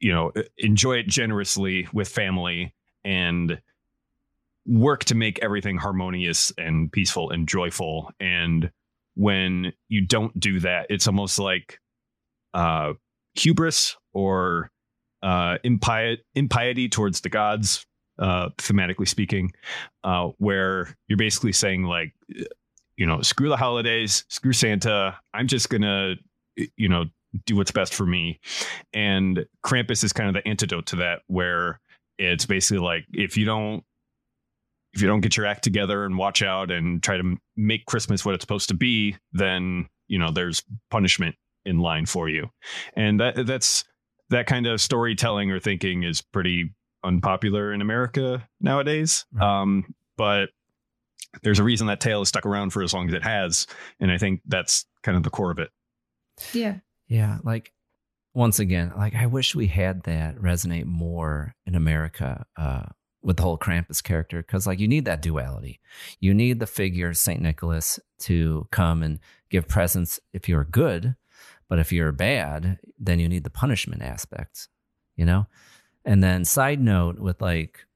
[0.00, 3.60] you know enjoy it generously with family and
[4.66, 8.10] work to make everything harmonious and peaceful and joyful.
[8.18, 8.70] And
[9.16, 11.80] when you don't do that it's almost like
[12.54, 12.92] uh
[13.34, 14.70] hubris or
[15.22, 17.84] uh impiety, impiety towards the gods
[18.18, 19.52] uh thematically speaking
[20.04, 22.12] uh where you're basically saying like
[22.96, 26.14] you know screw the holidays screw santa i'm just gonna
[26.76, 27.04] you know
[27.44, 28.40] do what's best for me.
[28.92, 31.80] And krampus is kind of the antidote to that where
[32.18, 33.84] it's basically like if you don't
[34.94, 38.24] if you don't get your act together and watch out and try to make christmas
[38.24, 41.34] what it's supposed to be then you know there's punishment
[41.66, 42.48] in line for you.
[42.94, 43.84] And that that's
[44.30, 46.72] that kind of storytelling or thinking is pretty
[47.04, 49.26] unpopular in america nowadays.
[49.38, 50.48] Um but
[51.42, 53.66] there's a reason that tale has stuck around for as long as it has
[54.00, 55.70] and i think that's kind of the core of it.
[56.52, 56.76] Yeah.
[57.08, 57.72] Yeah, like
[58.34, 62.82] once again, like I wish we had that resonate more in America uh,
[63.22, 65.80] with the whole Krampus character because, like, you need that duality.
[66.20, 71.16] You need the figure Saint Nicholas to come and give presents if you're good,
[71.68, 74.68] but if you're bad, then you need the punishment aspect.
[75.16, 75.46] You know,
[76.04, 77.86] and then side note with like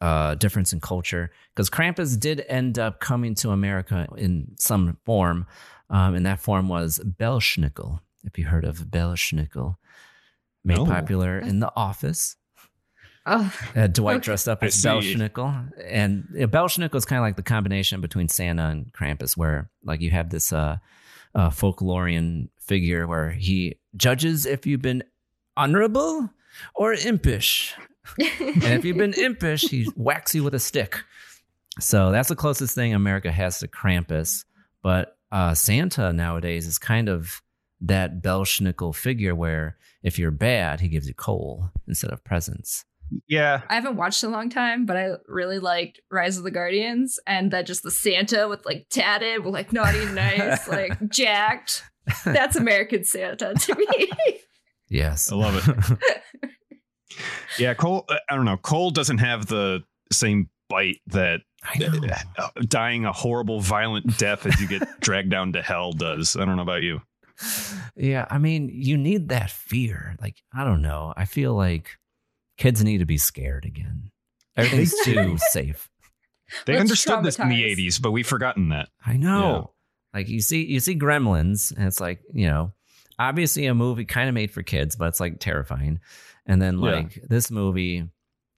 [0.00, 5.46] uh difference in culture because Krampus did end up coming to America in some form
[5.90, 8.00] um, and that form was Belschnickel.
[8.28, 9.76] If you heard of Belschnickel,
[10.64, 10.84] made No.
[10.86, 12.36] popular in The Office.
[13.24, 14.24] Oh, Uh, Dwight Okay.
[14.24, 14.86] dressed up as see.
[14.88, 19.70] Belschnickel, and uh, Belschnickel is kind of like the combination between Santa and Krampus, where
[19.82, 20.76] like you have this uh,
[21.34, 25.02] uh, folklorian figure where he judges if you've been
[25.56, 26.30] honorable
[26.74, 27.74] or impish,
[28.18, 31.02] and if you've been impish, he whacks you with a stick.
[31.80, 34.44] So that's the closest thing America has to Krampus.
[34.82, 37.42] But uh, Santa nowadays is kind of
[37.80, 42.84] that Belschnickel figure where if you're bad, he gives you coal instead of presents.
[43.26, 43.62] Yeah.
[43.68, 47.18] I haven't watched in a long time, but I really liked Rise of the Guardians
[47.26, 51.84] and that just the Santa with like tatted, with like naughty and nice, like jacked.
[52.24, 54.10] That's American Santa to me.
[54.90, 55.30] Yes.
[55.30, 55.98] I love
[56.40, 56.50] it.
[57.58, 58.06] yeah, coal.
[58.08, 58.56] uh, I don't know.
[58.56, 61.40] coal doesn't have the same bite that
[62.38, 66.36] uh, dying a horrible, violent death as you get dragged down to hell does.
[66.36, 67.02] I don't know about you.
[67.96, 70.16] Yeah, I mean, you need that fear.
[70.20, 71.12] Like, I don't know.
[71.16, 71.98] I feel like
[72.56, 74.10] kids need to be scared again.
[74.56, 75.24] Everything's They do.
[75.24, 75.88] too safe.
[76.64, 78.88] They Let's understood this in the '80s, but we've forgotten that.
[79.04, 79.74] I know.
[80.14, 82.72] Like you see you see Gremlins and it's like, you know,
[83.18, 86.00] obviously a movie kind of made for kids, but it's like terrifying.
[86.46, 86.90] And then Yeah.
[86.92, 88.08] like this movie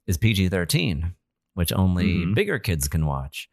[0.07, 1.15] is PG-13,
[1.55, 2.35] which only Mhm.
[2.37, 3.51] bigger kids can watch.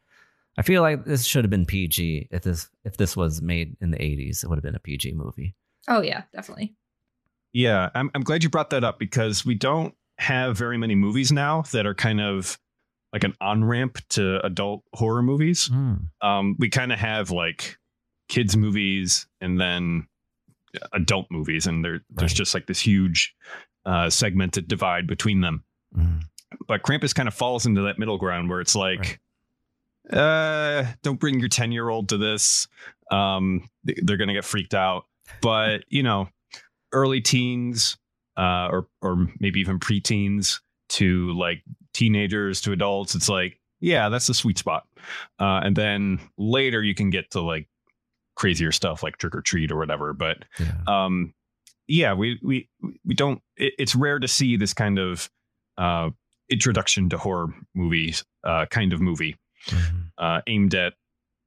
[0.58, 3.92] I feel like this should have been PG if this if this was made in
[3.92, 5.56] the 80s, it would have been a PG movie.
[5.88, 6.76] oh yeah, definitely.
[7.54, 11.32] Yeah, I'm I'm glad you brought that up because we don't have very many movies
[11.32, 12.58] now that are kind of
[13.14, 15.70] like an on ramp to adult horror movies.
[16.22, 17.78] Um, we kind of have like
[18.30, 20.08] kids movies and then
[20.92, 23.34] adult movies, and there there's just like this huge
[23.86, 25.64] uh, segmented divide between them.
[26.68, 29.20] But Krampus kind of falls into that middle ground where it's like,
[30.12, 32.68] uh, don't bring your 10 year old to this.
[33.12, 35.06] Um, they're going to get freaked out.
[35.42, 36.30] But, you know,
[36.92, 37.98] early teens,
[38.38, 44.28] uh, or, or maybe even preteens to like teenagers to adults, it's like, yeah, that's
[44.28, 44.88] the sweet spot.
[45.40, 47.68] Uh, and then later you can get to like
[48.36, 50.14] crazier stuff like trick or treat or whatever.
[50.14, 50.46] But,
[50.88, 51.34] um,
[51.88, 52.70] yeah, we, we,
[53.06, 55.30] we don't, it, it's rare to see this kind of,
[55.78, 56.10] uh,
[56.50, 59.36] introduction to horror movies, uh, kind of movie,
[60.18, 60.94] uh, aimed at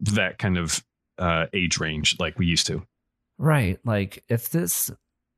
[0.00, 0.84] that kind of,
[1.18, 2.86] uh, age range like we used to.
[3.38, 3.78] Right.
[3.84, 4.90] Like if this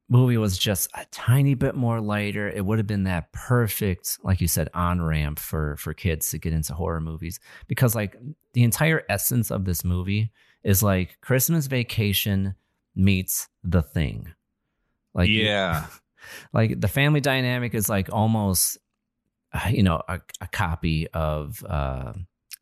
[0.09, 4.41] movie was just a tiny bit more lighter, it would have been that perfect, like
[4.41, 7.41] you said, on ramp for for kids to get into horror movies.
[7.67, 8.17] Because like
[8.53, 10.31] the entire essence of this movie
[10.63, 12.55] is like Christmas vacation
[12.95, 14.35] meets the thing.
[15.15, 15.87] Like Yeah.
[16.53, 18.79] like the family dynamic is like almost
[19.53, 22.13] uh, you know a, a copy of uh,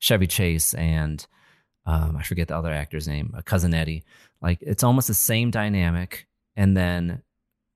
[0.00, 1.24] Chevy Chase and
[1.86, 4.04] um, I forget the other actor's name, uh, cousin Eddie.
[4.42, 7.22] Like it's almost the same dynamic, and then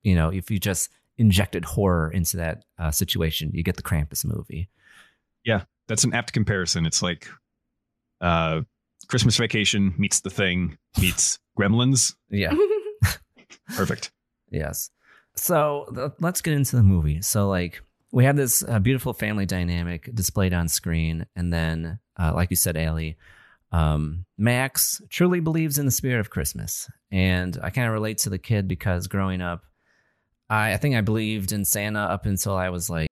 [0.03, 4.25] you know if you just injected horror into that uh, situation, you get the Krampus
[4.25, 4.69] movie.
[5.45, 6.87] Yeah, that's an apt comparison.
[6.87, 7.29] It's like
[8.21, 8.63] uh,
[9.09, 12.15] Christmas Vacation meets The Thing meets Gremlins.
[12.31, 12.55] Yeah.
[13.77, 14.11] Perfect.
[14.51, 14.91] Yes.
[15.35, 17.21] So th- let's get into the movie.
[17.23, 17.83] So like
[18.14, 22.57] we have this uh, beautiful family dynamic displayed on screen, and then uh, like you
[22.57, 23.16] said, Ali,
[23.72, 28.31] um, Max truly believes in the spirit of Christmas, and I kind of relate to
[28.31, 29.64] the kid because growing up,
[30.48, 33.09] I, I think I believed in Santa up until I was like.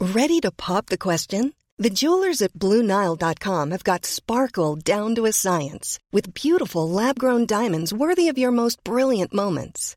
[0.00, 1.54] Ready to pop the question?
[1.78, 7.44] The jewelers at BlueNile.com have got sparkle down to a science with beautiful lab grown
[7.44, 9.96] diamonds worthy of your most brilliant moments.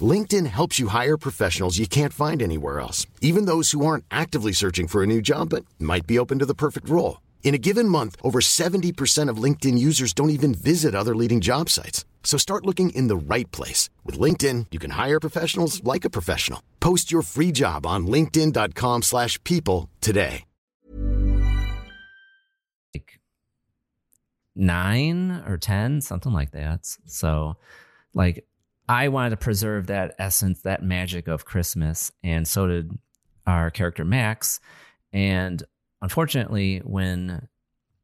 [0.00, 4.52] LinkedIn helps you hire professionals you can't find anywhere else, even those who aren't actively
[4.52, 7.20] searching for a new job but might be open to the perfect role.
[7.42, 11.68] In a given month, over 70% of LinkedIn users don't even visit other leading job
[11.68, 12.04] sites.
[12.22, 13.90] So start looking in the right place.
[14.04, 16.62] With LinkedIn, you can hire professionals like a professional.
[16.78, 20.44] Post your free job on linkedin.com/people slash people today.
[22.94, 23.20] Like
[24.54, 26.86] nine or 10, something like that.
[27.06, 27.56] So,
[28.14, 28.44] like,
[28.90, 32.10] I wanted to preserve that essence, that magic of Christmas.
[32.24, 32.98] And so did
[33.46, 34.58] our character Max.
[35.12, 35.62] And
[36.02, 37.46] unfortunately, when,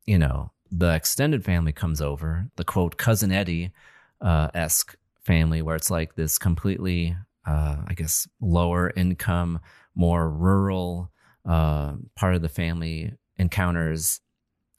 [0.04, 3.72] you know, the extended family comes over, the quote, cousin Eddie
[4.20, 9.58] uh, esque family, where it's like this completely, uh, I guess, lower income,
[9.96, 11.10] more rural
[11.44, 14.20] uh, part of the family encounters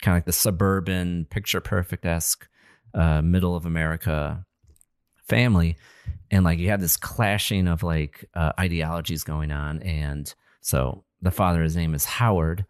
[0.02, 2.48] kind of like the suburban picture perfect esque
[2.94, 4.46] uh, middle of America
[5.28, 5.76] family,
[6.32, 11.32] and like you have this clashing of like uh, ideologies going on, and so the
[11.32, 12.66] father, his name is Howard,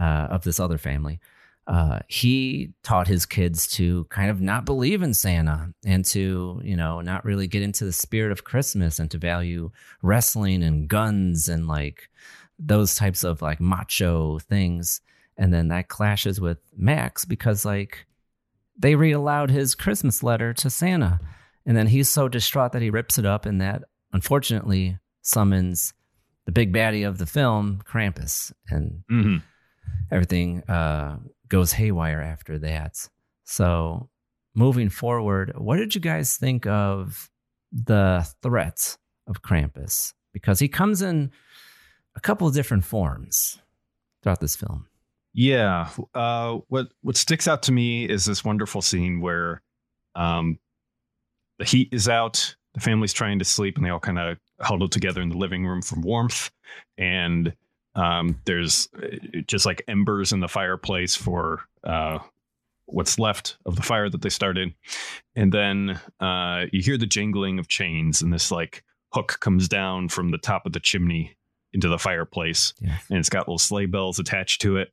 [0.00, 1.20] uh, of this other family.
[1.66, 6.76] uh, he taught his kids to kind of not believe in Santa and to, you
[6.76, 9.70] know, not really get into the spirit of Christmas and to value
[10.00, 12.08] wrestling and guns and like
[12.58, 15.00] those types of like macho things.
[15.36, 18.06] And then that clashes with Max because like
[18.78, 21.18] they read aloud his Christmas letter to Santa.
[21.66, 25.92] And then he's so distraught that he rips it up and that unfortunately summons
[26.46, 28.52] the big baddie of the film, Krampus.
[28.70, 29.36] And mm-hmm.
[30.10, 33.08] everything uh, goes haywire after that.
[33.44, 34.08] So,
[34.54, 37.28] moving forward, what did you guys think of
[37.72, 38.96] the threat
[39.26, 40.14] of Krampus?
[40.32, 41.30] Because he comes in
[42.14, 43.58] a couple of different forms
[44.22, 44.86] throughout this film.
[45.32, 45.90] Yeah.
[46.14, 49.62] Uh, what what sticks out to me is this wonderful scene where
[50.14, 50.58] um,
[51.58, 54.88] the heat is out, the family's trying to sleep, and they all kind of huddle
[54.88, 56.50] together in the living room for warmth.
[56.98, 57.54] And
[57.94, 62.18] um, there's uh, just like embers in the fireplace for uh,
[62.86, 64.74] what's left of the fire that they started.
[65.34, 70.08] And then uh, you hear the jingling of chains, and this like hook comes down
[70.08, 71.36] from the top of the chimney
[71.72, 72.98] into the fireplace, yeah.
[73.08, 74.92] and it's got little sleigh bells attached to it.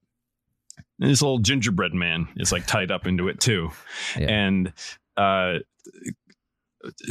[1.00, 3.72] And this little gingerbread man is like tied up into it too,
[4.18, 4.28] Yeah.
[4.32, 4.74] and
[5.18, 5.60] uh,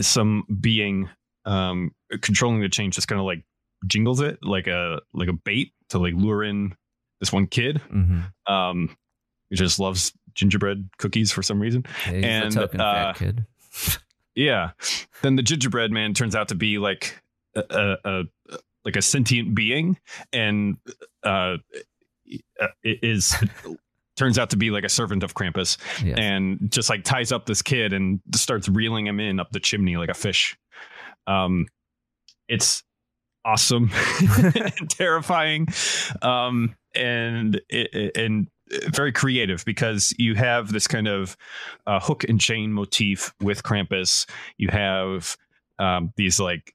[0.01, 1.09] some being
[1.45, 3.43] um, controlling the change just kind of like
[3.87, 6.73] jingles it like a like a bait to like lure in
[7.21, 8.53] this one kid Mm-hmm.
[8.53, 8.97] um
[9.51, 13.45] who just loves gingerbread cookies for some reason He's and uh, kid.
[14.37, 14.71] yeah
[15.23, 17.21] then the gingerbread man turns out to be like
[17.57, 19.99] a, a, a like a sentient being
[20.33, 20.77] and
[21.25, 21.57] uh
[22.25, 23.35] it is
[24.17, 26.19] turns out to be like a servant of Krampus Yes.
[26.19, 29.97] and just like ties up this kid and starts reeling him in up the chimney
[29.97, 30.57] like a fish
[31.27, 31.67] um
[32.49, 32.83] it's
[33.45, 33.91] awesome
[34.21, 35.67] and terrifying
[36.21, 38.49] um and it, and
[38.89, 41.37] very creative because you have this kind of
[41.87, 44.27] uh, hook and chain motif with Krampus.
[44.57, 45.37] You have
[45.79, 46.75] um, these like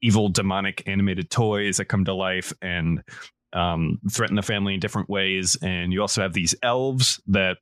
[0.00, 3.02] evil demonic animated toys that come to life and
[3.56, 5.56] um, threaten the family in different ways.
[5.62, 7.56] And you also have these elves that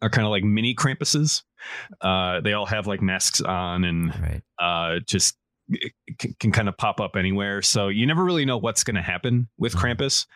[0.00, 1.42] are kind of like mini Krampuses.
[2.00, 4.42] Uh, they all have like masks on and Right.
[4.58, 5.36] uh, just
[6.18, 7.62] can, can kind of pop up anywhere.
[7.62, 10.26] So you never really know what's going to happen with Krampus.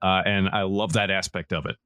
[0.00, 1.76] Uh, and I love that aspect of it.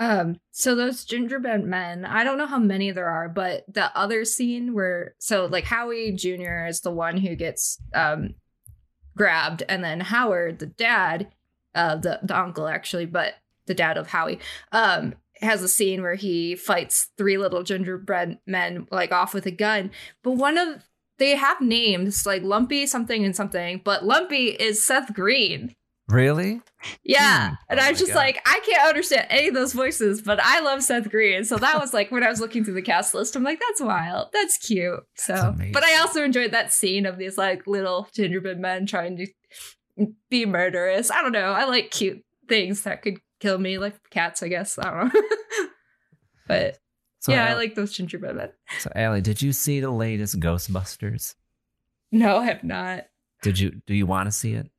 [0.00, 4.24] Um, so those gingerbread men, I don't know how many there are, but the other
[4.24, 6.66] scene where so like Howie Jr.
[6.66, 8.34] is the one who gets um
[9.16, 11.28] grabbed, and then Howard, the dad,
[11.74, 13.34] uh the, the uncle actually, but
[13.66, 14.38] the dad of Howie,
[14.72, 19.50] um, has a scene where he fights three little gingerbread men like off with a
[19.50, 19.90] gun.
[20.22, 20.84] But one of
[21.18, 25.74] they have names like Lumpy something and something, but Lumpy is Seth Green.
[26.08, 26.60] Really?
[27.02, 27.48] Yeah.
[27.48, 27.54] Hmm.
[27.70, 28.18] And Oh I was just God.
[28.18, 31.44] like, I can't understand any of those voices, but I love Seth Green.
[31.44, 33.80] So that was like when I was looking through the cast list, I'm like, that's
[33.80, 34.28] wild.
[34.32, 35.00] That's cute.
[35.16, 40.06] So, but I also enjoyed that scene of these like little gingerbread men trying to
[40.28, 41.10] be murderous.
[41.10, 41.52] I don't know.
[41.52, 44.78] I like cute things that could kill me, like cats, I guess.
[44.78, 45.22] I don't know.
[46.46, 46.78] but
[47.20, 48.50] So, yeah, I like those gingerbread men.
[48.80, 51.34] So, Allie, did you see the latest Ghostbusters?
[52.12, 53.06] No, I have not.
[53.42, 53.80] Did you?
[53.86, 54.70] Do you want to see it?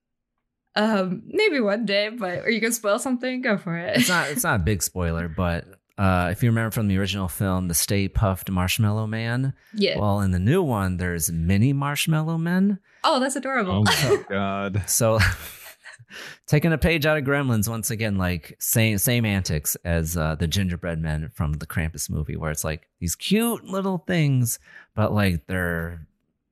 [0.75, 3.41] Um, maybe one day, but are you gonna spoil something?
[3.41, 3.97] Go for it.
[3.97, 4.29] It's not.
[4.29, 5.65] It's not a big spoiler, but
[5.97, 9.53] uh, if you remember from the original film, the Stay Puft Marshmallow Man.
[9.73, 9.97] Yeah.
[9.97, 12.79] Well, in the new one, there's mini Marshmallow Men.
[13.05, 13.71] oh, that's adorable.
[13.71, 14.83] Oh my God.
[14.87, 15.19] So,
[16.47, 20.47] taking a page out of Gremlins once again, like same same antics as uh, the
[20.47, 24.59] Gingerbread Men from the Krampus movie, where it's like these cute little things,
[24.95, 26.05] but like they're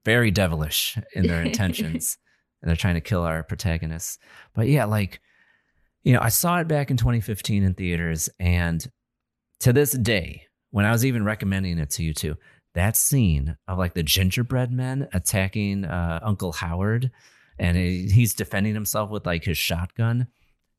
[0.06, 2.18] very devilish in their intentions,
[2.64, 4.18] and they're trying to kill our protagonists.
[4.56, 5.20] But yeah, like
[6.04, 8.84] you know, I saw it back in 2015 in theaters, and
[9.60, 12.36] to this day, when I was even recommending it to you two,
[12.74, 17.12] that scene of like the gingerbread men attacking uh, Uncle Howard
[17.60, 20.28] and he- he's defending himself with like his shotgun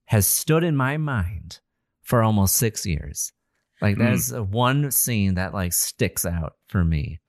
[0.07, 1.61] has stood in my mind
[2.03, 3.33] for almost six years.
[3.81, 3.99] Like Mm.
[4.11, 7.21] that's one scene that like sticks out for me.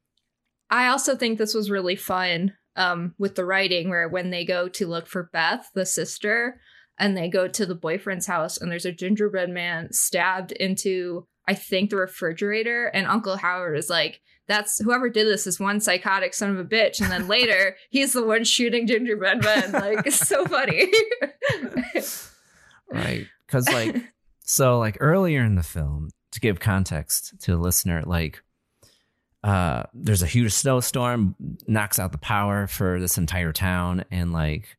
[0.72, 4.67] I also think this was really fun um, with the writing, where when they go
[4.69, 6.59] to look for Beth, the sister,
[6.97, 11.53] and they go to the boyfriend's house, and there's a gingerbread man stabbed into, I
[11.53, 16.34] think, the refrigerator, and Uncle Howard is like, "That's whoever did this is one psychotic
[16.34, 19.71] son of a bitch," and then later he's the one shooting gingerbread men.
[19.71, 20.91] Like, it's so funny.
[22.89, 23.95] right because like
[24.39, 28.41] so like earlier in the film to give context to the listener like
[29.46, 31.36] uh there's a huge snowstorm
[31.68, 34.76] knocks out the power for this entire town and like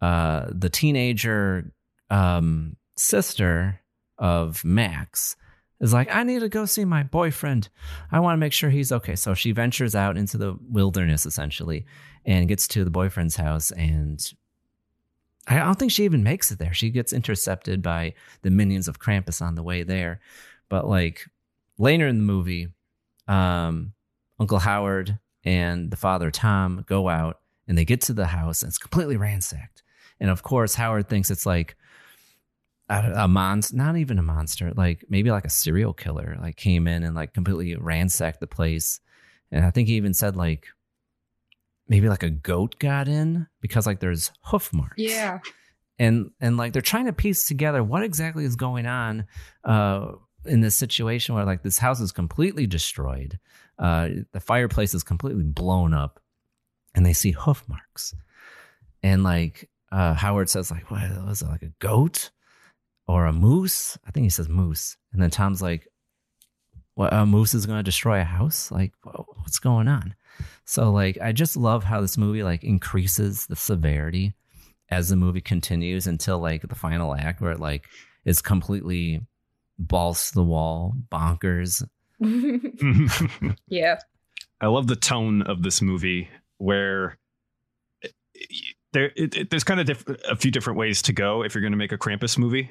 [0.00, 1.70] uh the teenager
[2.10, 3.80] um sister
[4.18, 5.36] of Max
[5.80, 7.68] is like, I need to go see my boyfriend.
[8.10, 9.16] I want to make sure he's okay.
[9.16, 11.84] So she ventures out into the wilderness essentially
[12.24, 13.70] and gets to the boyfriend's house.
[13.72, 14.24] And
[15.46, 16.72] I don't think she even makes it there.
[16.72, 20.20] She gets intercepted by the minions of Krampus on the way there.
[20.68, 21.26] But like
[21.76, 22.68] later in the movie,
[23.26, 23.93] um,
[24.38, 28.70] Uncle Howard and the father Tom go out and they get to the house and
[28.70, 29.82] it's completely ransacked.
[30.20, 31.76] And of course, Howard thinks it's like
[32.88, 37.02] a, monster, not even a monster, like maybe like a serial killer, like came in
[37.02, 39.00] and like completely ransacked the place.
[39.50, 40.66] And I think he even said like
[41.88, 44.94] maybe like a goat got in because like there's hoof marks.
[44.98, 45.40] Yeah.
[45.98, 49.26] And and like they're trying to piece together what exactly is going on
[49.64, 50.12] uh
[50.44, 53.38] in this situation where like this house is completely destroyed.
[53.78, 56.20] Uh the fireplace is completely blown up
[56.94, 58.14] and they see hoof marks.
[59.02, 62.30] And like uh Howard says like what was it like a goat?
[63.06, 63.98] or a moose.
[64.06, 64.96] I think he says moose.
[65.12, 65.88] And then Tom's like,
[66.94, 68.70] what, a moose is going to destroy a house?
[68.70, 70.14] Like, what's going on?
[70.64, 74.34] So, like, I just love how this movie, like, increases the severity
[74.90, 77.86] as the movie continues until, like, the final act where it, like,
[78.24, 79.20] is completely
[79.78, 81.82] balls to the wall, bonkers.
[83.68, 83.98] yeah.
[84.60, 87.18] I love the tone of this movie where
[88.92, 91.62] there it, it, there's kind of diff- a few different ways to go if you're
[91.62, 92.70] going to make a Krampus movie.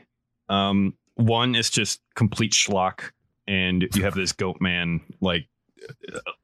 [0.49, 3.11] Um, one is just complete schlock,
[3.47, 5.47] and you have this goat man like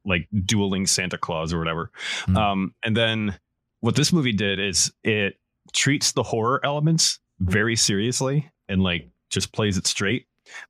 [0.05, 1.91] like dueling Santa Claus or whatever.
[2.27, 2.37] Mm.
[2.37, 3.39] Um, and then
[3.79, 5.35] what this movie did is it
[5.73, 10.25] treats the horror elements very seriously and like just plays it straight,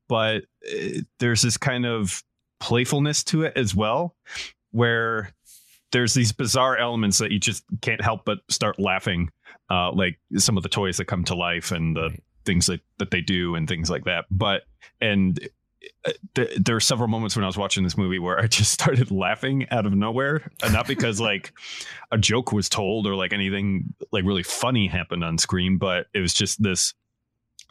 [0.08, 2.24] but it, uh, there's this kind of
[2.60, 4.16] playfulness to it as well,
[4.72, 5.34] where
[5.92, 9.30] there's these bizarre elements that you just can't help but start laughing,
[9.70, 13.12] uh, like some of the toys that come to life and the things that, that
[13.12, 14.26] they do and things like that.
[14.30, 14.64] But,
[15.02, 15.40] and
[16.06, 18.72] uh, th- there are several moments when I was watching this movie where I just
[18.80, 21.54] started laughing out of nowhere, and not because like
[22.12, 26.20] a joke was told or like anything like really funny happened on screen, but it
[26.20, 26.94] was just this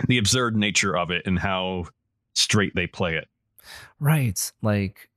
[0.06, 1.84] the absurd nature of it and how
[2.34, 3.28] straight they play it.
[4.00, 4.52] Right.
[4.62, 5.08] Like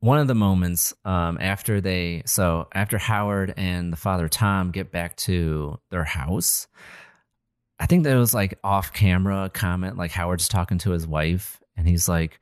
[0.00, 4.90] one of the moments um, after they so after Howard and the father Tom get
[4.90, 6.66] back to their house,
[7.78, 11.86] I think there was like off camera comment, like Howard's talking to his wife and
[11.86, 12.40] he's like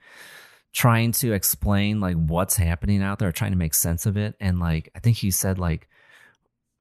[0.72, 4.36] trying to explain like what's happening out there, trying to make sense of it.
[4.40, 5.88] And like, I think he said like,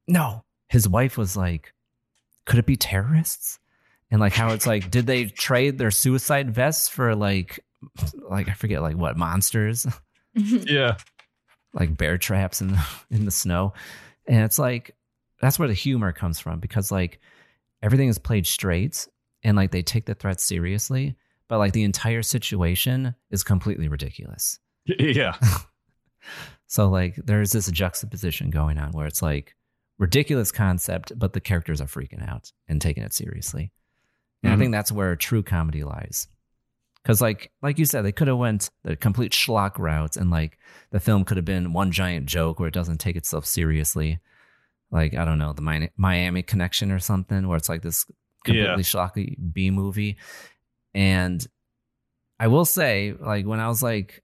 [0.08, 1.74] no, his wife was like,
[2.46, 3.60] could it be terrorists?
[4.12, 7.60] And like how it's like, did they trade their suicide vests for like,
[8.30, 9.86] like I forget, like what monsters?
[10.34, 10.98] yeah,
[11.74, 13.74] like bear traps in the, in the snow.
[14.28, 14.96] And it's like
[15.42, 17.20] that's where the humor comes from because like
[17.82, 19.08] everything is played straight
[19.44, 21.16] and like they take the threat seriously,
[21.48, 24.60] but like the entire situation is completely ridiculous.
[24.98, 25.36] Yeah.
[26.66, 29.56] so like there's this juxtaposition going on where it's like
[30.00, 33.72] ridiculous concept, but the characters are freaking out and taking it seriously.
[34.42, 34.60] And mm-hmm.
[34.60, 36.28] I think that's where true comedy lies.
[37.06, 40.60] Cause like like you said, they could have went the complete schlock route and like
[40.92, 44.20] the film could have been one giant joke where it doesn't take itself seriously
[44.92, 48.06] like I don't know the Miami Connection or something, where it's like this
[48.44, 48.82] completely yeah.
[48.82, 50.18] shocky B movie.
[50.94, 51.46] And
[52.40, 54.24] I will say, like when I was like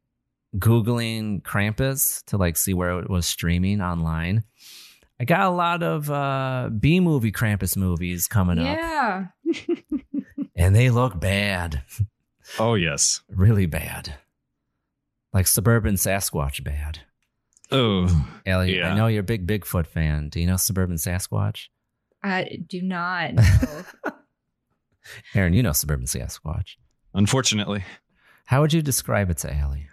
[0.58, 4.44] googling Krampus to like see where it was streaming online,
[5.20, 9.28] I got a lot of uh, B movie Krampus movies coming yeah.
[9.46, 9.54] up.
[9.68, 9.76] Yeah,
[10.56, 11.84] and they look bad.
[12.60, 14.16] Oh yes, really bad.
[15.34, 17.00] Like suburban Sasquatch bad.
[17.72, 18.92] Oh, Ellie, yeah.
[18.92, 20.30] I know you're a big Bigfoot fan.
[20.30, 21.68] Do you know Suburban Sasquatch?
[22.24, 23.32] I do not.
[25.36, 26.76] Aaron, you know Suburban Sasquatch.
[27.14, 27.84] Unfortunately.
[28.46, 29.88] How would you describe it to Allie?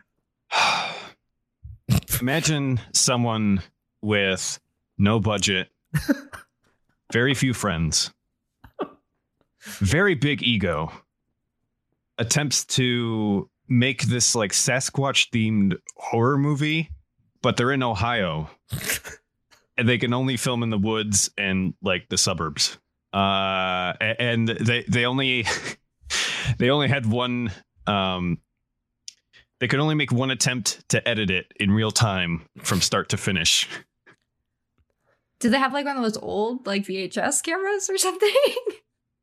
[2.20, 3.62] Imagine someone
[4.02, 4.60] with
[4.98, 5.68] no budget,
[7.12, 8.12] very few friends,
[9.62, 10.92] very big ego,
[12.22, 16.90] attempts to make this like Sasquatch themed horror movie
[17.42, 18.48] but they're in Ohio,
[19.76, 22.78] and they can only film in the woods and like the suburbs.
[23.12, 25.44] Uh, and they they only
[26.58, 27.50] they only had one.
[27.86, 28.38] Um,
[29.60, 33.16] they could only make one attempt to edit it in real time from start to
[33.16, 33.68] finish.
[35.40, 38.34] Do they have like one of those old like VHS cameras or something?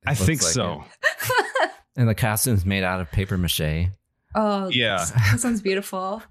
[0.06, 0.84] I think like so.
[2.00, 3.90] and the costume's made out of paper mache.
[4.34, 5.06] Oh, yeah.
[5.32, 6.24] That sounds beautiful.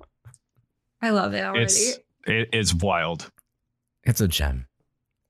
[1.03, 1.65] I love it already.
[1.65, 3.31] It's, it is wild.
[4.05, 4.67] It's a gem.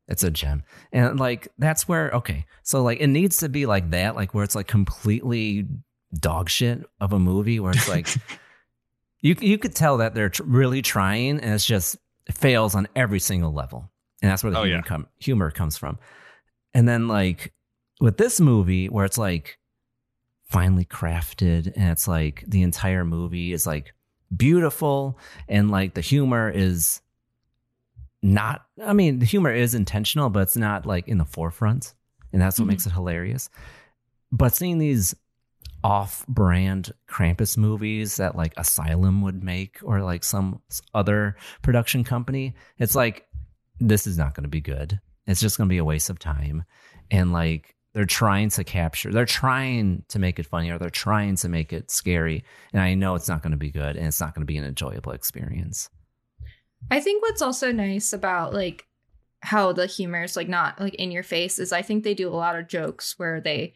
[0.07, 0.63] It's a gem.
[0.93, 2.47] And like that's where okay.
[2.63, 5.67] So like it needs to be like that, like where it's like completely
[6.15, 8.09] dog shit of a movie where it's like
[9.21, 12.89] you you could tell that they're tr- really trying and it's just it fails on
[12.97, 13.91] every single level.
[14.23, 14.83] And that's where the Oh, humor, yeah.
[14.83, 15.99] come, humor comes from.
[16.73, 17.53] And then like
[18.01, 19.59] with this movie where it's like
[20.51, 23.93] finely crafted and it's like the entire movie is like
[24.35, 25.19] beautiful
[25.49, 27.01] and like the humor is
[28.23, 31.95] not I mean the humor is intentional but it's not like in the forefront
[32.33, 32.69] and that's what Mhm.
[32.71, 33.49] makes it hilarious.
[34.33, 35.15] But seeing these
[35.83, 40.61] off-brand Krampus movies that like Asylum would make or like some
[40.95, 43.27] other production company, it's like
[43.81, 45.01] this is not going to be good.
[45.27, 46.65] It's just going to be a waste of time.
[47.11, 51.35] And like they're trying to capture, they're trying to make it funny or they're trying
[51.35, 52.45] to make it scary.
[52.73, 54.57] And I know it's not going to be good and it's not going to be
[54.57, 55.91] an enjoyable experience.
[56.93, 58.87] I think what's also nice about like
[59.41, 62.29] how the humor is like not like in your face is I think they do
[62.29, 63.75] a lot of jokes where they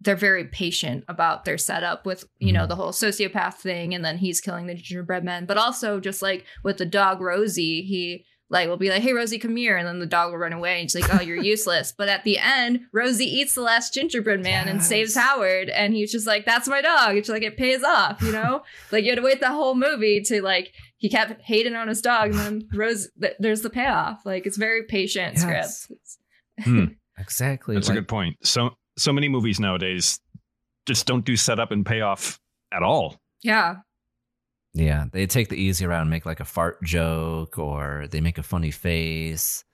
[0.00, 2.68] they're very patient about their setup with you know Mhm.
[2.68, 6.44] the whole sociopath thing and then he's killing the gingerbread men but also just like
[6.62, 9.98] with the dog Rosie he like we'll be like hey Rosie come here and then
[9.98, 12.80] the dog will run away and she's like oh you're useless but at the end
[12.92, 16.80] Rosie eats the last gingerbread man and saves Howard and he's just like that's my
[16.80, 19.74] dog it's like it pays off you know like you had to wait the whole
[19.74, 23.70] movie to like he kept hating on his dog and then Rose th- there's the
[23.70, 25.80] payoff like it's very patient Yes.
[25.80, 26.00] script
[26.64, 26.84] Hmm.
[27.18, 27.74] Exactly.
[27.74, 28.36] That's Like- a good point.
[28.42, 30.20] So so many movies nowadays
[30.86, 32.38] just don't do setup and payoff
[32.72, 33.18] at all.
[33.42, 33.76] yeah
[34.76, 38.38] Yeah, they take the easy route and make like a fart joke, or they make
[38.38, 39.64] a funny face,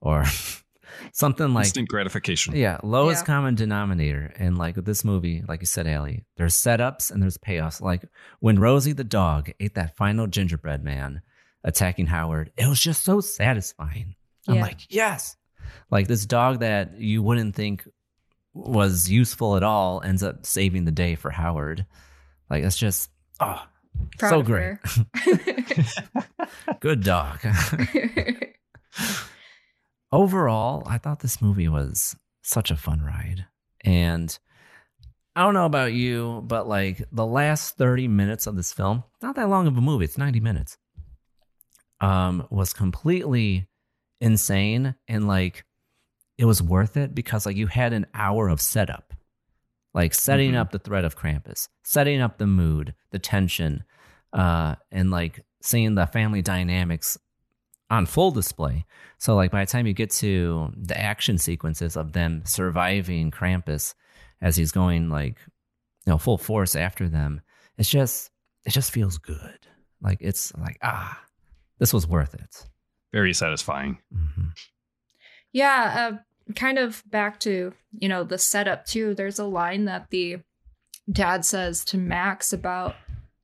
[0.00, 0.24] or
[1.12, 2.54] something like Instant gratification.
[2.56, 3.26] yeah, lowest Yeah.
[3.26, 4.32] common denominator.
[4.38, 7.80] And like with this movie, like you said, Allie, there's setups and there's payoffs.
[7.80, 8.04] Like
[8.40, 11.22] when Rosie the dog ate that final gingerbread man
[11.64, 14.14] attacking Howard, it was just so satisfying.
[14.48, 15.36] I'm like, yes,
[15.90, 17.86] like this dog that you wouldn't think
[18.52, 21.86] was useful at all ends up saving the day for Howard.
[22.50, 23.62] Like it's just oh,
[24.18, 24.78] Proud so great.
[26.80, 27.40] Good dog.
[30.12, 33.46] Overall, I thought this movie was such a fun ride.
[33.82, 34.36] And
[35.36, 39.36] I don't know about you, but like the last 30 minutes of this film, not
[39.36, 40.76] that long of a movie, it's 90 minutes.
[42.00, 43.68] Um, was completely
[44.20, 45.64] insane and like
[46.38, 49.12] it was worth it because like you had an hour of setup.
[49.92, 50.56] Like setting Mhm.
[50.58, 53.84] up the threat of Krampus, setting up the mood, the tension,
[54.32, 57.18] uh, and like seeing the family dynamics
[57.90, 58.86] on full display.
[59.18, 63.94] So like by the time you get to the action sequences of them surviving Krampus
[64.40, 65.36] as he's going like
[66.06, 67.40] you know full force after them,
[67.76, 68.30] it's just
[68.64, 69.66] it just feels good.
[70.00, 71.20] Like it's like ah,
[71.80, 72.68] this was worth it.
[73.12, 73.98] Very satisfying.
[74.14, 74.52] Mhm.
[75.52, 76.18] Yeah, uh,
[76.54, 79.14] kind of back to you know the setup too.
[79.14, 80.38] There's a line that the
[81.10, 82.96] dad says to Max about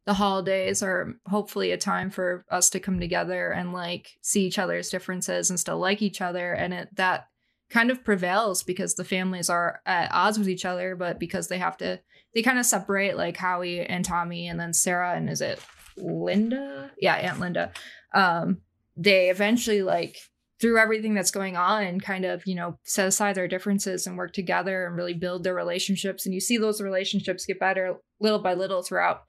[0.06, 4.58] the holidays are hopefully a time for us to come together and like see each
[4.58, 7.26] other's differences and still like each other, and it that
[7.68, 11.58] kind of prevails because the families are at odds with each other, but because they
[11.58, 11.98] have to,
[12.32, 15.58] they kind of separate like Howie and Tommy, and then Sarah and is it
[15.96, 16.92] Linda?
[17.00, 17.72] Yeah, Aunt Linda.
[18.14, 18.58] Um,
[18.96, 20.16] they eventually like
[20.60, 24.32] through everything that's going on kind of you know set aside their differences and work
[24.32, 28.54] together and really build their relationships and you see those relationships get better little by
[28.54, 29.22] little throughout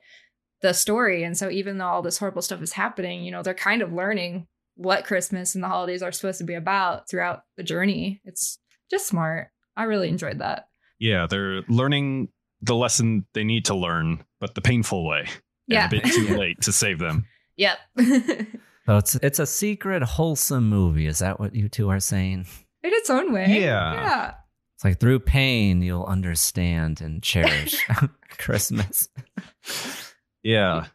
[0.61, 3.53] the story and so even though all this horrible stuff is happening you know they're
[3.53, 7.63] kind of learning what christmas and the holidays are supposed to be about throughout the
[7.63, 8.57] journey it's
[8.89, 10.67] just smart i really enjoyed that
[10.99, 12.30] Yeah, they're learning
[12.61, 15.19] the lesson they need to learn, but the painful way.
[15.19, 15.30] And
[15.67, 15.86] Yeah.
[15.86, 17.25] a bit too late to save them.
[17.55, 17.78] yep
[18.88, 21.08] So it's it's a secret wholesome movie.
[21.08, 22.48] Is that what you two are saying?
[22.84, 23.94] in its own way Yeah.
[23.94, 24.34] yeah
[24.78, 27.76] It's like through pain you'll understand and cherish
[28.38, 29.10] Christmas.
[30.44, 30.86] Yeah.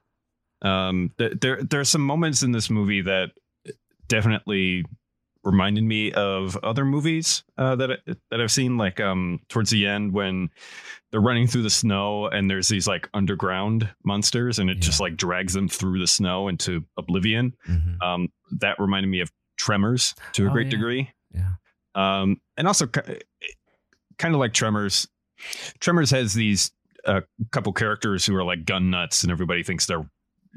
[0.63, 3.33] Um, th- there there are some moments in this movie that
[4.09, 4.85] definitely
[5.45, 8.77] reminded me of other movies uh, that that I've seen.
[8.77, 10.51] Like um, towards the end when
[11.11, 15.17] they're running through the snow and there's these like underground monsters and it just like
[15.17, 17.55] drags them through the snow into oblivion.
[17.69, 18.03] Mhm.
[18.03, 18.29] Um,
[18.61, 20.71] that reminded me of Tremors to a Oh, great yeah.
[20.71, 21.11] degree.
[21.35, 21.51] Yeah.
[21.95, 23.15] Um, and also kind
[24.35, 25.07] of like Tremors.
[25.81, 26.71] Tremors has these
[27.05, 27.21] uh,
[27.51, 30.09] couple characters who are like gun nuts, and everybody thinks they're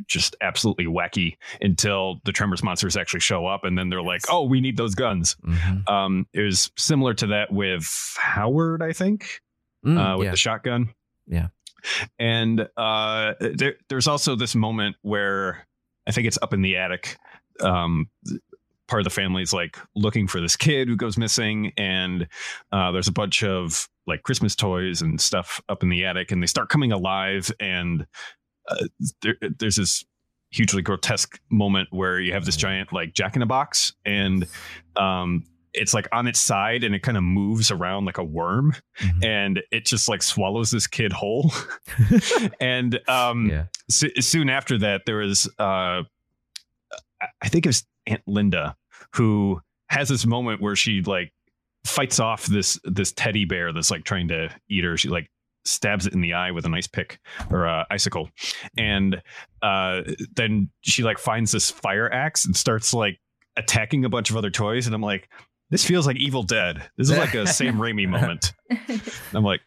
[0.08, 4.44] just absolutely wacky until the Tremors monsters actually show up, and then they're like, "Oh,
[4.46, 5.90] we need those guns." Mhm.
[5.90, 7.88] Um, it was similar to that with
[8.20, 9.42] Howard, I think,
[9.86, 10.32] Mm, uh, with yeah.
[10.32, 10.90] the shotgun.
[11.28, 11.48] Yeah.
[12.20, 15.68] And uh, there, there's also this moment where
[16.08, 17.18] I think it's up in the attic.
[17.62, 18.10] Um,
[18.88, 22.28] part of the family is like looking for this kid who goes missing, and
[22.72, 26.42] uh, there's a bunch of like Christmas toys and stuff up in the attic, and
[26.42, 28.06] they start coming alive, and
[28.68, 28.86] uh,
[29.22, 30.06] there, there's this
[30.52, 34.48] hugely grotesque moment where you have this giant like jack in a box and
[34.96, 35.44] um
[35.74, 39.24] it's like on its side and it kind of moves around like a worm mm-hmm.
[39.24, 41.52] and it just like swallows this kid whole
[42.62, 43.66] and um yeah.
[43.90, 46.02] so, soon after that there was uh
[47.42, 48.76] i think it was aunt linda
[49.16, 49.60] who
[49.90, 51.34] has this moment where she like
[51.86, 55.30] fights off this this teddy bear that's like trying to eat her she like
[55.66, 58.30] stabs it in the eye with an ice pick or uh, icicle
[58.78, 59.22] and
[59.62, 60.02] uh
[60.36, 63.20] then she like finds this fire axe and starts like
[63.58, 65.30] attacking a bunch of other toys and i'm like
[65.70, 66.90] this feels like Evil Dead.
[66.98, 68.54] This is like a Sam Raimi moment.
[69.34, 69.62] I'm like,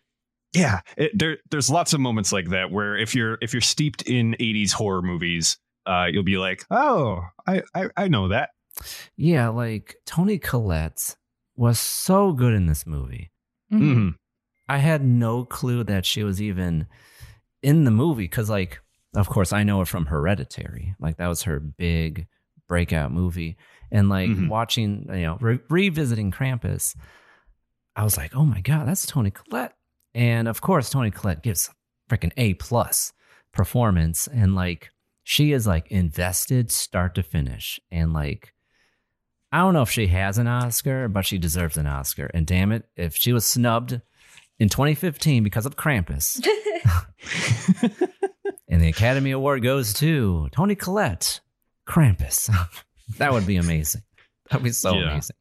[0.54, 4.02] yeah, it, there, there's lots of moments like that where if you're if you're steeped
[4.02, 8.50] in 80s horror movies, uh, you'll be like, oh, I, I, I know that.
[9.16, 11.16] Yeah, like Toni Collette
[11.56, 13.30] was so good in this movie.
[13.72, 13.92] Mm-hmm.
[13.92, 14.08] Mm-hmm.
[14.68, 16.86] I had no clue that she was even
[17.62, 18.80] in the movie because, like,
[19.16, 20.94] of course, I know her from Hereditary.
[21.00, 22.26] Like that was her big
[22.68, 23.56] breakout movie
[23.90, 24.48] and like mm-hmm.
[24.48, 26.94] watching, you know, re- revisiting Krampus,
[27.96, 29.74] I was like, oh my god, that's Toni Collette,
[30.14, 31.70] and of course, Toni Collette gives
[32.08, 33.12] freaking A plus
[33.52, 34.90] performance, and like
[35.24, 38.52] she is like invested start to finish, and like.
[39.50, 42.30] I don't know if she has an Oscar, but she deserves an Oscar.
[42.34, 43.98] And damn it, if she was snubbed
[44.58, 46.44] in 2015 because of Krampus,
[48.68, 51.40] and the Academy Award goes to Toni Collette,
[51.86, 52.50] Krampus.
[53.16, 54.02] That would be amazing.
[54.50, 55.10] That'd be so yeah.
[55.10, 55.36] amazing.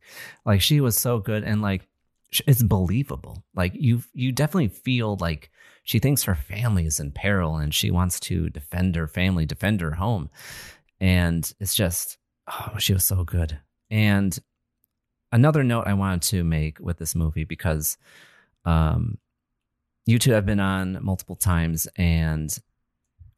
[0.46, 1.88] Like she was so good and like
[2.46, 3.44] it's believable.
[3.56, 5.50] Like you you definitely feel like
[5.84, 9.82] she thinks her family is in peril and she wants to defend her family, defend
[9.82, 10.30] her home.
[11.00, 13.60] And it's just oh, she was so good.
[13.90, 14.38] And
[15.32, 17.98] another note I wanted to make with this movie because
[18.68, 19.18] um
[20.06, 22.60] you two have been on multiple times and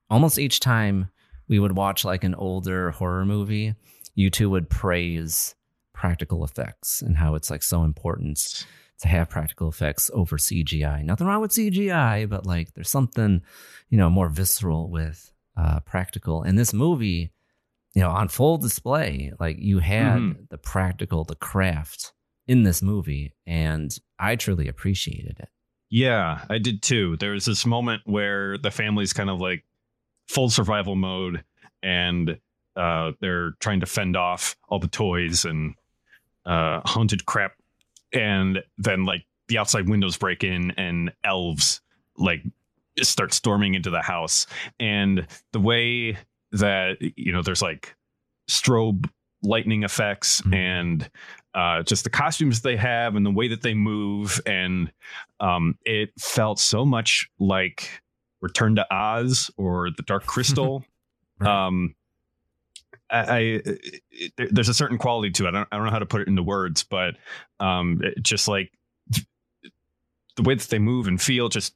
[0.09, 1.09] almost each time
[1.47, 3.73] we would watch like an older horror movie
[4.15, 5.55] you two would praise
[5.93, 8.65] practical effects and how it's like so important
[8.99, 11.03] to have practical effects over CGI.
[11.03, 13.41] Nothing wrong with CGI, but like there's something,
[13.89, 16.43] you know, more visceral with uh, practical.
[16.43, 17.31] And this movie,
[17.93, 20.41] you know, on full display, like you had mm-hmm.
[20.49, 22.13] the practical, the craft
[22.49, 25.49] in this movie, and I truly appreciated it.
[25.91, 27.15] Yeah, I did too.
[27.17, 29.63] There was this moment where the family's kind of like
[30.27, 31.43] full survival mode
[31.83, 32.39] and
[32.75, 35.75] uh, they're trying to fend off all the toys and
[36.45, 37.53] uh, haunted crap,
[38.11, 41.81] and then like the outside windows break in and elves
[42.17, 42.41] like
[43.01, 44.47] start storming into the house,
[44.79, 46.17] and the way
[46.51, 47.95] that you know there's like
[48.49, 49.07] strobe
[49.43, 50.53] lightning effects mm-hmm.
[50.53, 51.11] and
[51.53, 54.91] uh, just the costumes they have and the way that they move and
[55.39, 58.01] um, it felt so much like
[58.41, 60.83] Return to Oz or The Dark Crystal.
[61.39, 61.67] right.
[61.67, 61.95] um,
[63.11, 63.77] I, I,
[64.51, 65.49] there's a certain quality to it.
[65.49, 67.15] I don't, I don't know how to put it into words, but
[67.59, 68.71] um, just like
[70.35, 71.73] the way that they move and feel just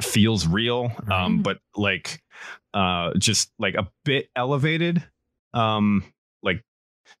[0.00, 0.90] feels real.
[1.10, 2.22] Um, but like
[2.72, 5.04] uh, just like a bit elevated.
[5.52, 6.02] Um,
[6.42, 6.62] like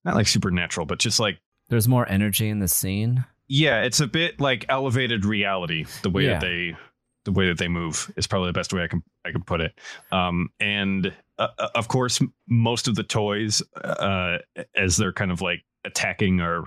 [0.04, 1.38] not like supernatural, but just like
[1.68, 3.24] there's more energy in the scene.
[3.48, 5.86] Yeah, it's a bit like elevated reality.
[6.02, 6.32] The way yeah.
[6.34, 6.76] that they
[7.24, 9.60] the way that they move is probably the best way I can I can put
[9.60, 9.78] it.
[10.12, 14.38] Um, and uh, uh of course, most of the toys, uh,
[14.74, 16.64] as they're kind of like attacking, are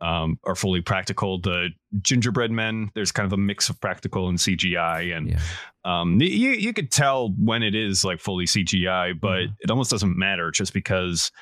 [0.00, 1.40] um, are fully practical.
[1.40, 1.70] The
[2.00, 5.40] gingerbread men, there's kind of a mix of practical and CGI, and yeah.
[5.84, 9.52] um, you you could tell when it is like fully CGI, but mm-hmm.
[9.60, 11.32] it almost doesn't matter just because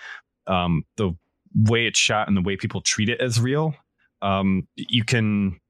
[0.46, 1.14] um, the
[1.54, 3.74] way it's shot and the way people treat it as real.
[4.22, 5.60] Um, you can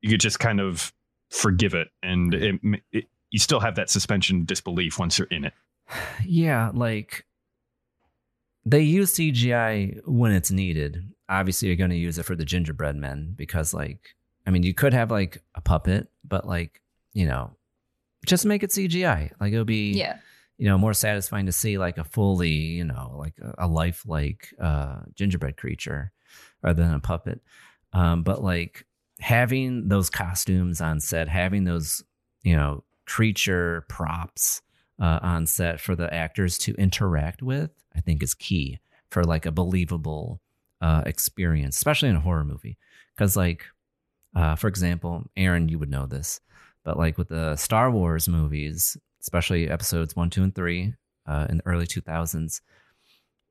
[0.00, 0.92] you could just kind of
[1.30, 2.60] forgive it, and it,
[2.92, 5.52] it, you still have that suspension disbelief once you're in it.
[6.26, 7.26] Yeah, like
[8.64, 11.10] they use CGI when it's needed.
[11.28, 14.14] Obviously, you're going to use it for the gingerbread men because, like,
[14.46, 16.80] I mean, you could have like a puppet, but like,
[17.12, 17.50] you know,
[18.26, 19.30] just make it CGI.
[19.40, 20.18] Like, it'll be, yeah,
[20.64, 25.00] you know, more satisfying to see like a fully, you know, like a, lifelike uh,
[25.14, 26.10] gingerbread creature
[26.62, 27.42] rather than a puppet.
[27.92, 28.86] Um, but like,
[29.20, 32.02] having those costumes on set, having those,
[32.44, 34.62] you know, creature props
[34.98, 38.78] uh, on set for the actors to interact with, I think is key
[39.10, 40.40] for like a believable
[40.80, 42.78] uh, experience, especially in a horror movie.
[43.14, 43.66] Because, like,
[44.34, 46.40] uh, for example, Aaron, you would know this,
[46.84, 50.94] but like with the Star Wars movies, especially episodes one, two, and three
[51.26, 52.60] uh, in the early 2000s,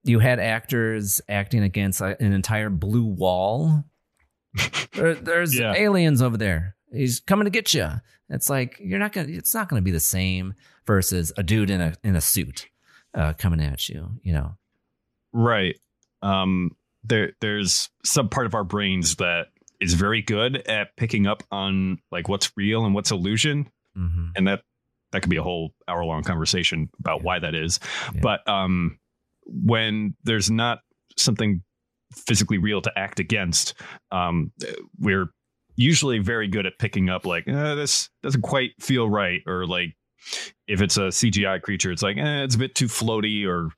[0.04, 3.84] you had actors acting against an entire blue wall.
[4.94, 5.74] there, there's Yeah.
[5.74, 6.76] aliens over there.
[6.92, 7.88] He's coming to get you.
[8.30, 9.30] It's like you're not gonna.
[9.30, 10.54] It's not gonna be the same
[10.86, 12.68] versus a dude in a in a suit
[13.16, 14.10] uh, coming at you.
[14.24, 14.58] You know.
[15.34, 15.76] Right.
[16.22, 16.72] Um,
[17.04, 19.48] there, there's some part of our brains that
[19.82, 24.28] is very good at picking up on like what's real and what's illusion, Mm-hmm.
[24.36, 24.62] and that
[25.14, 27.80] that could be a whole hour long conversation about why that is.
[28.22, 29.00] But um,
[29.46, 30.80] when there's not
[31.18, 31.62] something
[32.14, 33.76] physically real to act against,
[34.12, 34.52] um,
[35.00, 35.28] we're
[35.76, 39.96] usually very good at picking up like eh, this doesn't quite feel right, or like
[40.68, 43.70] if it's a CGI creature, it's like eh, it's a bit too floaty, or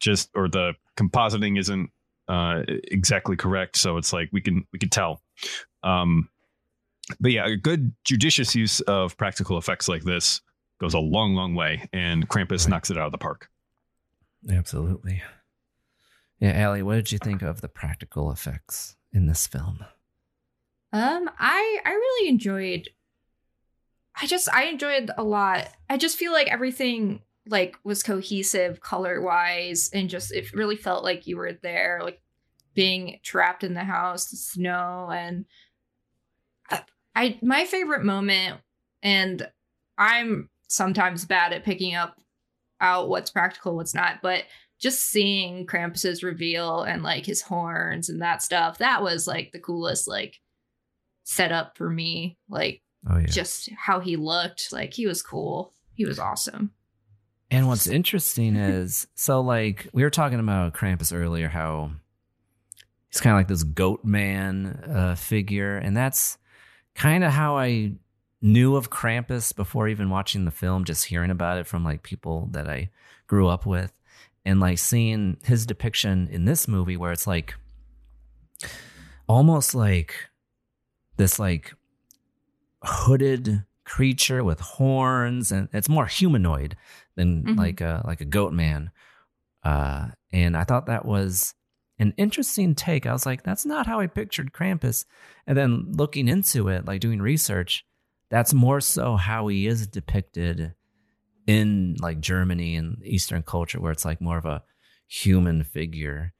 [0.00, 1.90] just or the compositing isn't
[2.28, 3.76] uh, exactly correct.
[3.76, 5.20] So it's like we can we can tell.
[5.82, 6.30] Um,
[7.18, 10.40] but yeah, a good judicious use of practical effects like this
[10.80, 13.50] goes a long, long way, and Krampus knocks it out of the park.
[14.50, 15.22] Absolutely.
[16.40, 19.84] Yeah, Allie, what did you think of the practical effects in this film?
[20.92, 22.88] Um, I I really enjoyed.
[24.20, 25.68] I just I enjoyed a lot.
[25.88, 31.04] I just feel like everything like was cohesive color wise, and just it really felt
[31.04, 32.20] like you were there, like
[32.74, 35.44] being trapped in the house, the snow, and
[36.70, 36.82] I,
[37.14, 38.60] I my favorite moment,
[39.02, 39.46] and
[39.98, 42.16] I'm sometimes bad at picking up
[42.80, 44.44] out what's practical, what's not, but
[44.78, 49.58] just seeing Krampus's reveal and like his horns and that stuff, that was like the
[49.58, 50.38] coolest like
[51.24, 52.38] setup for me.
[52.48, 53.26] Like Oh yeah.
[53.26, 55.74] just how he looked, like he was cool.
[55.94, 56.70] He was awesome.
[57.50, 61.90] And what's interesting is so like we were talking about Krampus earlier, how
[63.10, 66.38] he's kind of like this goat man uh, figure, and that's
[66.94, 67.94] kind of how I
[68.42, 72.48] knew of Krampus before even watching the film, just hearing about it from like people
[72.52, 72.90] that I
[73.26, 73.92] grew up with,
[74.44, 77.54] and like seeing his depiction in this movie where it's like
[79.28, 80.14] almost like
[81.16, 81.72] this like
[82.82, 86.76] hooded creature with horns and it's more humanoid
[87.16, 87.56] than Mhm.
[87.58, 88.90] like a like a goat man.
[89.62, 91.54] Uh and i thought that was
[91.98, 93.04] an interesting take.
[93.04, 95.04] I was like that's not how i pictured krampus.
[95.46, 97.84] And then looking into it like doing research
[98.30, 100.74] that's more so how he is depicted
[101.46, 104.62] in like germany and eastern culture where it's like more of a
[105.08, 106.32] human figure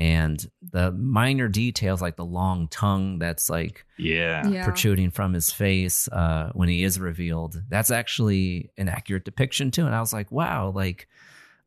[0.00, 4.48] and the minor details like the long tongue that's like Yeah.
[4.48, 4.64] Yeah.
[4.64, 7.56] protruding from his face uh, when he is revealed.
[7.68, 9.86] That's actually an accurate depiction too.
[9.86, 11.08] And I was like, wow, like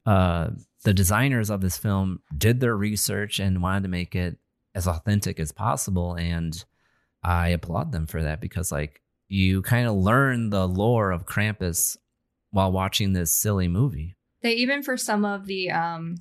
[0.05, 0.51] uh,
[0.86, 4.38] the designers of this film did their research and wanted to make it
[4.74, 6.15] as authentic as possible.
[6.15, 6.63] And
[7.22, 9.01] I applaud them for that because like
[9.34, 11.96] you kind of learn the lore of Krampus
[12.52, 14.16] while watching this silly movie.
[14.44, 16.16] They even for some of the um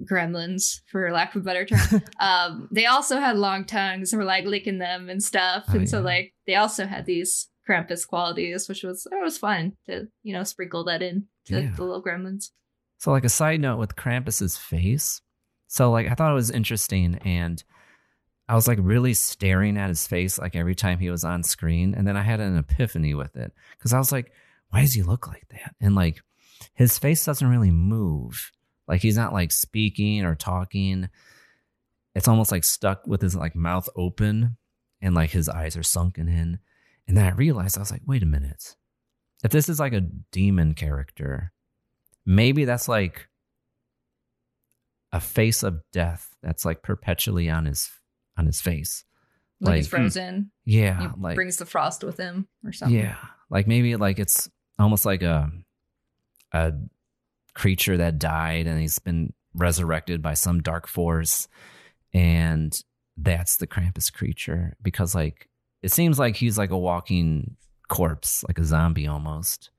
[0.00, 4.26] gremlins, for lack of a better term, um, they also had long tongues and were
[4.26, 5.64] like licking them and stuff.
[5.68, 9.72] Oh, and so like they also had these Krampus qualities, which was it was fun
[9.86, 11.72] to, you know, sprinkle that in to Yeah.
[11.74, 12.50] the little gremlins.
[12.98, 15.20] So, like a side note with Krampus's face.
[15.66, 17.62] So, like, I thought it was interesting, and
[18.48, 21.94] I was like really staring at his face like every time he was on screen,
[21.94, 24.32] and then I had an epiphany with it because I was like,
[24.70, 26.20] "Why does he look like that?" And like,
[26.74, 28.52] his face doesn't really move.
[28.86, 31.08] Like he's not like speaking or talking.
[32.14, 34.56] It's almost like stuck with his like mouth open,
[35.00, 36.60] and like his eyes are sunken in.
[37.08, 38.76] And then I realized I was like, "Wait a minute."
[39.44, 41.52] If this is like a demon character,
[42.24, 43.28] maybe that's like
[45.12, 47.88] a face of death that's like perpetually on his
[48.36, 49.04] on his face
[49.60, 50.50] Like, he's frozen.
[50.64, 52.98] yeah He like brings the frost with him or something.
[52.98, 53.16] yeah
[53.50, 55.50] like maybe like it's almost like a
[56.52, 56.72] a
[57.54, 61.48] creature that died and he's been resurrected by some dark force
[62.12, 62.82] and
[63.16, 65.48] that's the krampus creature because like
[65.82, 67.56] it seems like he's like a walking
[67.88, 69.70] corpse like a zombie almost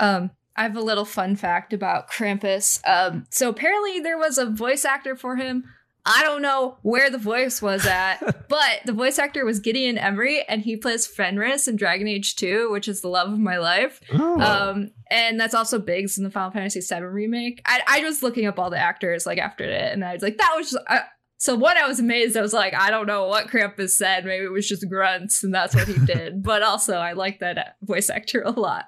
[0.00, 2.80] Um, I have a little fun fact about Krampus.
[2.86, 5.64] Um, so apparently there was a voice actor for him.
[6.06, 8.18] I don't know where the voice was at,
[8.48, 12.70] but the voice actor was Gideon Emery, and he plays Fenris in Dragon Age 2,
[12.70, 14.00] which is the love of my life.
[14.12, 14.40] Oh.
[14.40, 17.60] Um, and that's also Biggs in the Final Fantasy VII remake.
[17.66, 20.38] I, I was looking up all the actors like after it, and I was like,
[20.38, 20.84] that was just.
[20.88, 21.02] I,
[21.40, 22.36] so one, I was amazed.
[22.36, 24.24] I was like, I don't know what Krampus said.
[24.24, 26.42] Maybe it was just grunts, and that's what he did.
[26.42, 28.86] but also, I like that voice actor a lot.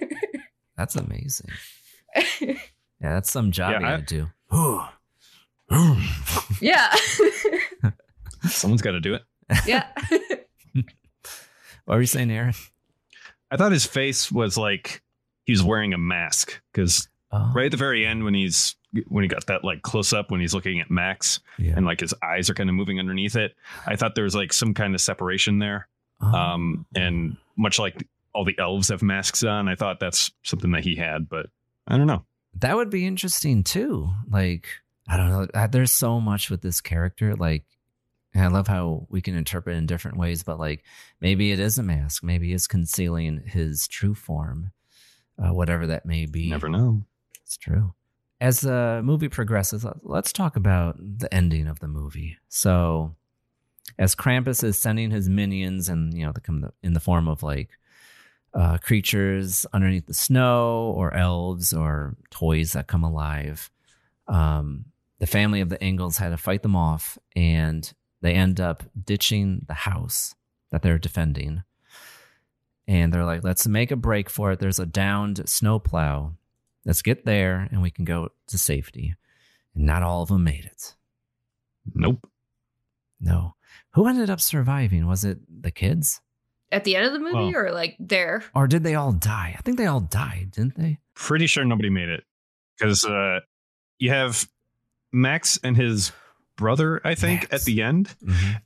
[0.76, 1.48] that's amazing
[2.40, 2.54] yeah
[3.00, 4.28] that's some job Yeah, you I- gotta do
[6.60, 6.94] yeah,
[8.48, 9.22] Someone's got to do it.
[9.66, 9.86] yeah.
[11.84, 12.54] what were you saying aaron
[13.50, 15.02] I thought his face was like
[15.44, 17.50] he was wearing a mask because Oh.
[17.54, 18.76] Right at the very end when he's
[19.08, 21.74] when he got that like close up when he's looking at Max Yeah.
[21.76, 23.52] and like his eyes are kind of moving underneath it.
[23.84, 25.88] I thought there was like some kind of separation there.
[26.20, 26.32] Oh.
[26.32, 30.84] Um, and much like all the elves have masks on, I thought that's something that
[30.84, 31.46] he had, but
[31.88, 32.24] I don't know.
[32.60, 34.08] That would be interesting too.
[34.30, 34.68] Like,
[35.08, 35.66] I don't know.
[35.68, 37.34] There's so much with this character.
[37.36, 37.64] Like,
[38.34, 40.84] I love how we can interpret it in different ways, but like
[41.20, 42.22] maybe it is a mask.
[42.22, 44.72] Maybe it's concealing his true form,
[45.38, 46.50] uh, whatever that may be.
[46.50, 47.04] Never know.
[47.42, 47.94] It's true.
[48.40, 52.36] As the movie progresses, let- let's talk about the ending of the movie.
[52.48, 53.14] So,
[53.98, 57.42] as Krampus is sending his minions, and you know, they come in the form of
[57.42, 57.70] like
[58.52, 63.70] uh, creatures underneath the snow, or elves, or toys that come alive.
[64.28, 64.86] Um,
[65.18, 69.64] the family of the Engels had to fight them off, and they end up ditching
[69.66, 70.34] the house
[70.70, 71.62] that they're defending.
[72.88, 74.60] And they're like, let's make a break for it.
[74.60, 76.32] There's a downed snowplow.
[76.84, 79.14] Let's get there and we can go to safety.
[79.74, 80.94] And not all of them made it.
[81.94, 82.28] Nope.
[83.20, 83.54] No.
[83.94, 85.06] Who ended up surviving?
[85.06, 86.20] Was it the kids?
[86.70, 88.44] At the end of the movie, Well- or like there?
[88.54, 89.54] Or did they all die?
[89.58, 90.98] I think they all died, didn't they?
[91.14, 92.24] Pretty sure nobody made it
[92.78, 93.40] because uh,
[93.98, 94.48] you have
[95.16, 96.12] Max and his
[96.56, 97.54] brother, I think, Max.
[97.54, 98.14] at the end,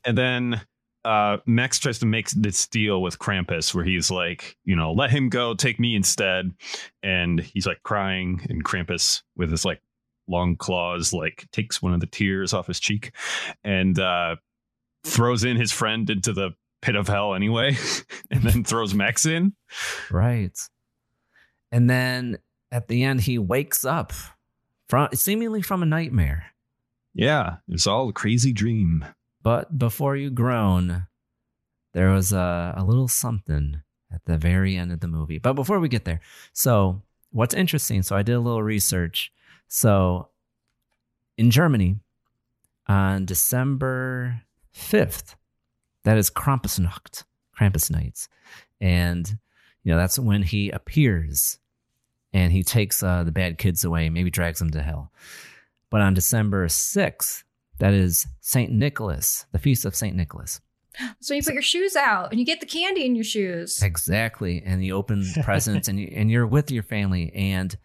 [0.05, 0.61] and then
[1.03, 5.09] uh, Max tries to make this deal with Krampus where he's like, you know, let
[5.09, 6.51] him go, take me instead,
[7.01, 9.81] and he's like crying, and Krampus with his like
[10.27, 13.13] long claws like takes one of the tears off his cheek
[13.63, 14.35] and uh,
[15.03, 17.75] throws in his friend into the pit of hell anyway,
[18.31, 19.53] and then throws Max in.
[20.09, 20.57] Right.
[21.71, 22.37] And then
[22.71, 24.13] at the end, he wakes up
[24.91, 26.47] from seemingly from a nightmare.
[27.13, 29.05] Yeah, it's all a crazy dream.
[29.41, 31.07] But before you groan,
[31.93, 33.83] there was a, a little something
[34.13, 35.37] at the very end of the movie.
[35.37, 36.19] But before we get there,
[36.51, 39.31] so what's interesting, so I did a little research.
[39.69, 40.27] So
[41.37, 41.95] in Germany,
[42.85, 44.41] on December
[44.75, 45.35] 5th,
[46.03, 47.23] that is Krampusnacht,
[47.57, 48.27] Krampus nights.
[48.81, 49.37] And,
[49.85, 51.59] you know, that's when he appears
[52.33, 55.11] and he takes uh, the bad kids away, maybe drags them to hell.
[55.89, 57.43] But on December 6th,
[57.79, 58.71] that is St.
[58.71, 60.15] Nicholas, the feast of St.
[60.15, 60.61] Nicholas.
[61.21, 63.81] So you put your shoes out and you get the candy in your shoes.
[63.81, 64.61] Exactly.
[64.65, 67.31] And you open presents and, you, and you're with your family.
[67.33, 67.75] And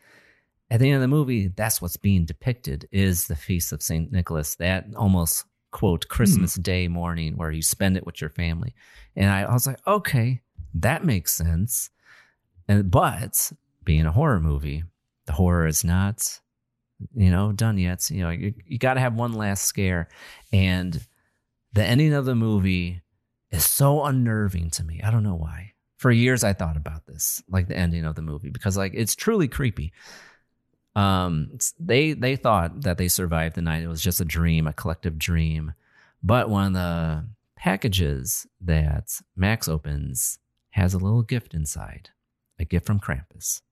[0.71, 4.11] at the end of the movie, that's what's being depicted is the feast of St.
[4.11, 8.75] Nicholas, that almost quote Christmas Day morning where you spend it with your family.
[9.15, 10.41] And I, I was like, okay,
[10.75, 11.91] that makes sense.
[12.69, 13.53] And but
[13.87, 14.85] being a horror movie,
[15.25, 16.41] the horror is not,
[17.15, 18.11] you know, done yet.
[18.11, 20.09] You know, you, you got to have one last scare.
[20.53, 21.01] And
[21.73, 23.01] the ending of the movie
[23.51, 25.01] is so unnerving to me.
[25.03, 25.73] I don't know why.
[25.97, 29.15] For years, I thought about this, like the ending of the movie, because like it's
[29.15, 29.95] truly creepy.
[30.95, 33.83] Um, they they thought that they survived the night.
[33.83, 35.73] It was just a dream, a collective dream.
[36.23, 37.27] But one of the
[37.57, 40.39] packages that Max opens
[40.71, 42.11] has a little gift inside,
[42.59, 43.63] a gift from Krampus.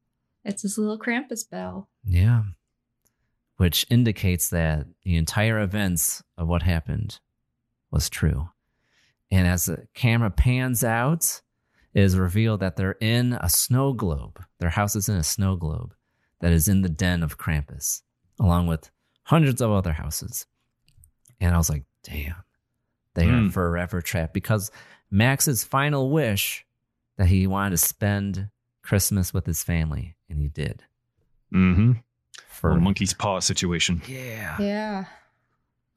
[0.45, 1.89] It's his little Krampus bell.
[2.05, 2.43] Yeah.
[3.57, 7.21] Which indicates that the entire events of what happened
[7.91, 8.49] was true.
[9.31, 11.41] And as the camera pans out,
[11.95, 14.43] it is revealed that they're in a snow globe.
[14.59, 15.95] Their house is in a snow globe
[16.41, 18.03] that is in the den of Krampus,
[18.41, 18.91] along with
[19.23, 20.47] hundreds of other houses.
[21.41, 22.35] And I was like, damn,
[23.15, 23.49] they are Hmm.
[23.49, 24.71] forever trapped because
[25.11, 26.67] Max's final wish
[27.17, 28.49] that he wanted to spend
[28.83, 30.83] Christmas with his family, and he did.
[31.53, 31.93] Mm-hmm.
[32.49, 34.01] For Little monkey's paw situation.
[34.09, 35.05] yeah, Yeah.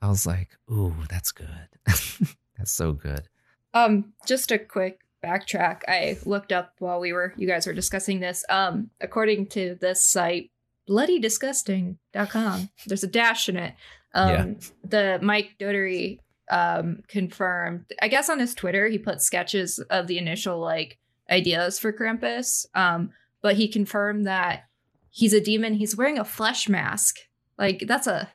[0.01, 1.67] I was like, ooh, that's good.
[1.85, 3.27] that's so good.
[3.73, 5.81] Um, just a quick backtrack.
[5.87, 8.45] I looked up while we were you guys were discussing this.
[8.49, 10.51] Um, according to this site,
[10.87, 13.73] bloodydisgusting.com, there's a dash in it.
[14.13, 14.53] Um Yeah.
[14.83, 20.17] the Mike Dougherty um confirmed I guess on his Twitter he put sketches of the
[20.17, 20.97] initial like
[21.29, 22.65] ideas for Krampus.
[22.73, 23.11] Um,
[23.41, 24.63] but he confirmed that
[25.09, 27.15] he's a demon, he's wearing a flesh mask.
[27.57, 28.31] Like that's a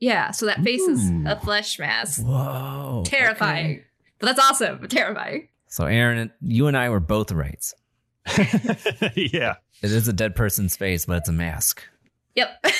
[0.00, 2.22] yeah, so that face is a flesh mask.
[2.24, 3.02] Whoa.
[3.04, 3.66] Terrifying.
[3.66, 3.84] okay.
[4.20, 5.48] But that's awesome, but terrifying.
[5.66, 7.64] So, Aaron, you and I were both right.
[9.16, 9.56] yeah.
[9.82, 11.82] It is a dead person's face, but it's a mask.
[12.36, 12.64] Yep.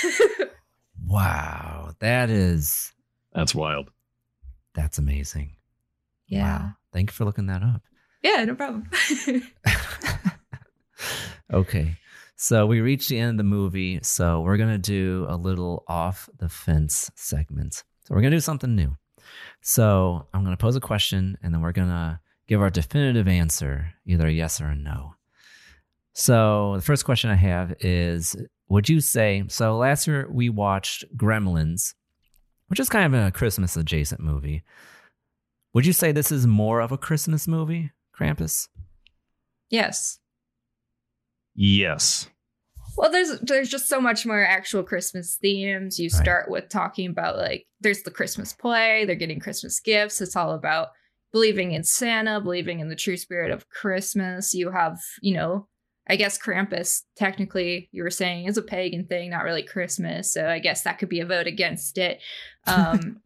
[1.07, 1.93] Wow.
[2.01, 2.93] That is,
[3.35, 3.91] That's wild.
[4.75, 5.57] that's amazing.
[6.27, 6.59] yeah.
[6.59, 6.71] Wow.
[6.93, 7.83] Thank you for looking that up.
[8.23, 8.91] Yeah, no problem.
[11.53, 11.97] Okay.
[12.37, 14.01] So we reached the end of the movie.
[14.03, 17.83] So we're going to do a little off the fence segment.
[18.05, 18.97] So we're going to do something new.
[19.61, 23.29] So I'm going to pose a question and then we're going to give our definitive
[23.29, 25.15] answer, either yes or no.
[26.15, 28.37] So the first question I have is
[28.69, 29.77] would you say so?
[29.77, 31.95] Last year we watched Gremlins,
[32.69, 34.63] which is kind of a Christmas adjacent movie.
[35.75, 38.69] Would you say this is more of a Christmas movie, Krampus?
[39.71, 40.19] Yes.
[41.61, 42.29] Yes.
[42.97, 45.99] Well, there's there's just so much more actual Christmas themes.
[45.99, 46.23] You Right.
[46.23, 50.21] start with talking about like there's the Christmas play, they're getting Christmas gifts.
[50.21, 50.89] It's all about
[51.33, 54.55] believing in Santa, believing in the true spirit of Christmas.
[54.55, 55.67] You have, you know,
[56.09, 60.33] I guess Krampus technically you were saying is a pagan thing, not really Christmas.
[60.33, 62.21] So I guess that could be a vote against it.
[62.67, 63.21] Um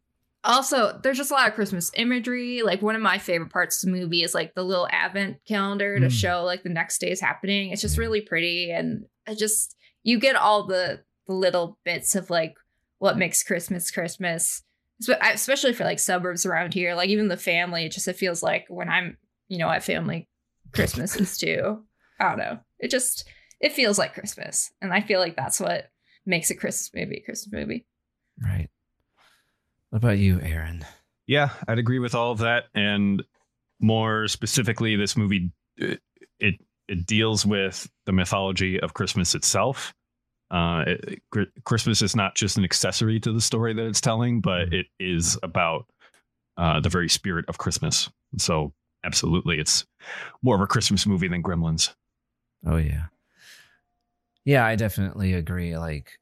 [0.44, 2.62] Also, there's just a lot of Christmas imagery.
[2.62, 6.00] Like one of my favorite parts of the movie is like the little advent calendar
[6.00, 6.10] to Mm.
[6.10, 7.70] show like the next day is happening.
[7.70, 12.28] It's just really pretty and it just you get all the the little bits of
[12.30, 12.54] like
[12.98, 14.62] what makes Christmas Christmas.
[15.02, 18.42] Espe- Especially for like suburbs around here, like even the family, it just it feels
[18.42, 19.16] like when I'm,
[19.48, 20.28] you know, at family
[20.72, 21.84] Christmases too.
[22.18, 22.58] I don't know.
[22.80, 23.28] It just
[23.60, 24.72] it feels like Christmas.
[24.82, 25.88] And I feel like that's what
[26.26, 27.86] makes a Christmas movie a Christmas movie.
[28.42, 28.68] Right.
[29.92, 30.86] What about you, Aaron?
[31.26, 32.64] Yeah, I'd agree with all of that.
[32.74, 33.22] And
[33.78, 36.00] more specifically, this movie it
[36.88, 39.92] it deals with the mythology of Christmas itself.
[40.50, 44.72] Uh, it, Christmas is not just an accessory to the story that it's telling, but
[44.72, 45.84] it is about
[46.56, 48.08] uh, the very spirit of Christmas.
[48.38, 48.72] So,
[49.04, 49.84] absolutely, it's
[50.40, 51.94] more of a Christmas movie than Gremlins.
[52.64, 53.08] Oh yeah.
[54.46, 55.76] Yeah, I definitely agree.
[55.76, 56.18] Like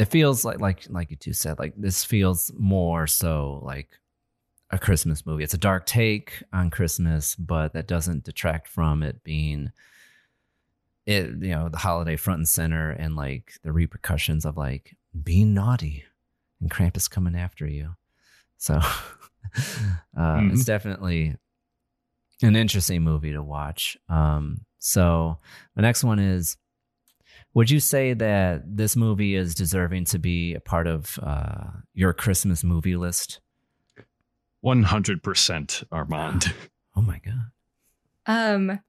[0.00, 3.88] it feels like like like you two said, like this feels more so like
[4.70, 5.44] a Christmas movie.
[5.44, 9.72] It's a dark take on Christmas, but that doesn't detract from it being
[11.06, 15.54] it, you know, the holiday front and center and like the repercussions of like being
[15.54, 16.04] naughty
[16.60, 17.96] and Krampus coming after you.
[18.58, 18.80] So uh,
[20.52, 20.66] it's Mhm.
[20.66, 21.36] definitely
[22.42, 23.98] an interesting movie to watch.
[24.08, 25.38] Um, so
[25.74, 26.56] the next one is
[27.54, 32.12] would you say that this movie is deserving to be a part of uh, your
[32.12, 33.40] Christmas movie list?
[34.64, 36.54] 100% Armand.
[36.96, 37.52] Oh my god.
[38.26, 38.80] Um,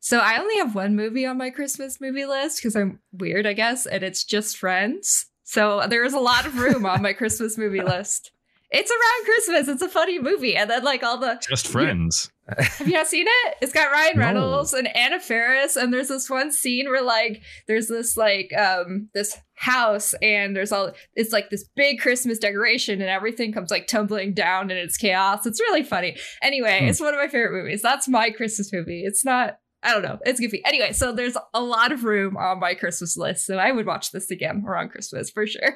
[0.00, 3.52] so I only have one movie on my Christmas movie list because I'm weird, I
[3.52, 5.26] guess, and it's just Friends.
[5.44, 8.32] So there is a lot of room on my Christmas movie list.
[8.70, 9.68] It's around Christmas.
[9.68, 12.32] It's a funny movie, and then like all the Just friends.
[12.58, 13.54] Have you not seen it?
[13.62, 14.20] It's got Ryan No.
[14.22, 19.08] Reynolds and Anna Faris, and there's this one scene where like there's this like um
[19.14, 23.86] this house and there's all it's like this big Christmas decoration and everything comes like
[23.86, 25.46] tumbling down and it's chaos.
[25.46, 26.16] It's really funny.
[26.42, 26.86] Anyway, Hmm.
[26.88, 27.80] it's one of my favorite movies.
[27.82, 29.04] That's my Christmas movie.
[29.04, 30.18] It's not I don't know.
[30.24, 30.62] It's goofy.
[30.64, 34.12] Anyway, so there's a lot of room on my Christmas list, so I would watch
[34.12, 35.74] this again around Christmas for sure.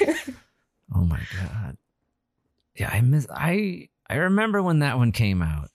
[0.94, 1.76] Oh my god.
[2.76, 5.70] Yeah, I miss I I remember when that one came out.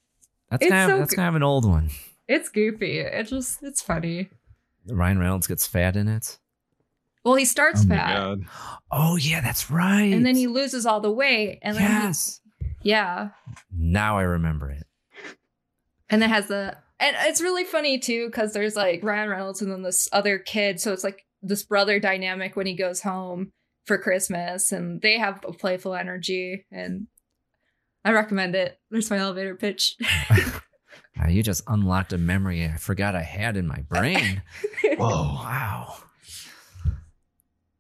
[0.50, 1.16] That's It's kind of so that's good.
[1.18, 1.90] kind of an old one.
[2.28, 3.00] it's goofy.
[3.00, 4.30] It just it's funny.
[4.88, 6.38] Ryan Reynolds gets fat in it.
[7.26, 8.16] Well, he starts oh my fat.
[8.16, 8.42] God.
[8.92, 10.12] Oh yeah, that's right.
[10.14, 12.42] and then he loses all the weight and then he- Yes.
[12.82, 13.30] yeah
[13.78, 14.86] Now I remember it.
[16.10, 19.72] and it has the and it's really funny too because there's like ryan reynolds and
[19.72, 23.52] then this other kid so it's like this brother dynamic when he goes home
[23.86, 27.08] for christmas and they have a playful energy and
[28.06, 29.96] i recommend it there's my elevator pitch
[31.22, 34.42] Ah, you just unlocked a memory I forgot I had in my brain.
[34.98, 35.98] Whoa, wow.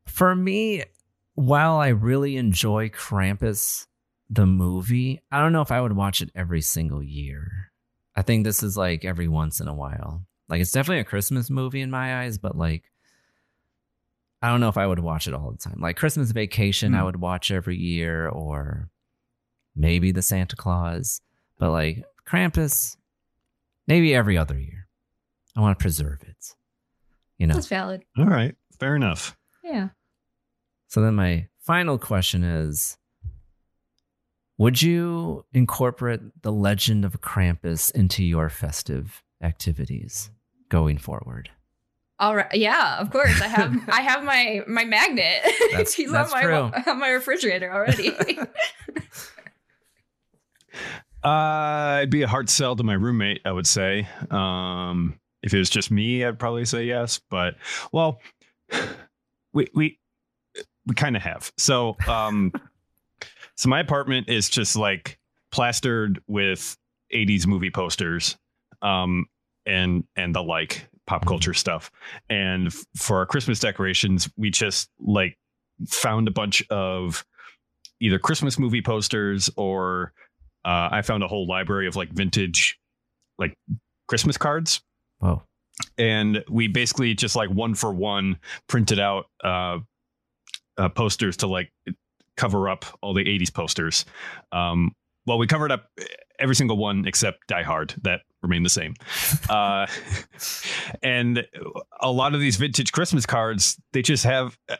[0.07, 0.83] For me,
[1.35, 3.85] while I really enjoy Krampus,
[4.29, 7.71] the movie, I don't know if I would watch it every single year.
[8.15, 10.25] I think this is like every once in a while.
[10.49, 12.83] Like, it's definitely a Christmas movie in my eyes, but like,
[14.41, 15.79] I don't know if I would watch it all the time.
[15.79, 17.05] Like, Christmas Vacation, I Hmm.
[17.05, 18.89] would watch every year, or
[19.79, 21.21] maybe the Santa Claus,
[21.57, 22.95] but like, Krampus,
[23.87, 24.87] maybe every other year.
[25.57, 26.53] I want to preserve it.
[27.39, 27.55] You know.
[27.55, 28.53] that's valid All right.
[28.79, 29.35] Fair enough.
[29.63, 29.89] yeah
[30.87, 32.97] So then my final question is
[34.57, 40.29] would you incorporate the legend of Krampus into your festive activities
[40.67, 41.49] going forward?
[42.21, 45.37] all right yeah of course i have i have my my magnet
[45.71, 46.71] That's- he's that's on my true.
[46.91, 48.11] on my refrigerator already
[51.23, 54.07] Uh, it'd be a hard sell to my roommate, I would say.
[54.31, 57.19] Um, if it was just me, I'd probably say yes.
[57.29, 57.55] But
[57.91, 58.21] well,
[59.53, 59.99] we we
[60.85, 61.51] we kind of have.
[61.57, 62.51] So um,
[63.55, 65.17] so my apartment is just like
[65.51, 66.77] plastered with
[67.13, 68.37] '80s movie posters,
[68.81, 69.25] um,
[69.65, 71.91] and and the like pop culture stuff.
[72.29, 75.37] And f- for our Christmas decorations, we just like
[75.87, 77.25] found a bunch of
[77.99, 80.13] either Christmas movie posters or
[80.69, 82.77] uh, I found a whole library of like vintage,
[83.39, 83.55] like
[84.07, 84.81] Christmas cards.
[85.19, 85.41] Oh,
[85.97, 88.37] and we basically just like one for one
[88.67, 89.79] printed out uh,
[90.77, 91.71] uh, posters to like
[92.37, 94.05] cover up all the 80s posters.
[94.51, 94.91] Um,
[95.25, 95.89] well, we covered up
[96.37, 97.95] every single one except Die Hard.
[98.03, 98.93] That remained the same.
[99.49, 99.87] uh,
[101.01, 101.47] and
[101.99, 104.75] a lot of these vintage Christmas cards, they just have uh,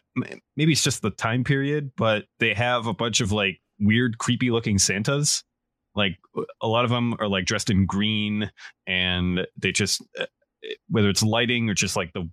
[0.56, 4.52] maybe it's just the time period, but they have a bunch of like weird, creepy
[4.52, 5.44] looking Santas.
[5.96, 6.18] Like
[6.62, 8.52] a lot of them are like dressed in green,
[8.88, 10.26] and they just uh,
[10.90, 12.30] whether it's lighting or just like the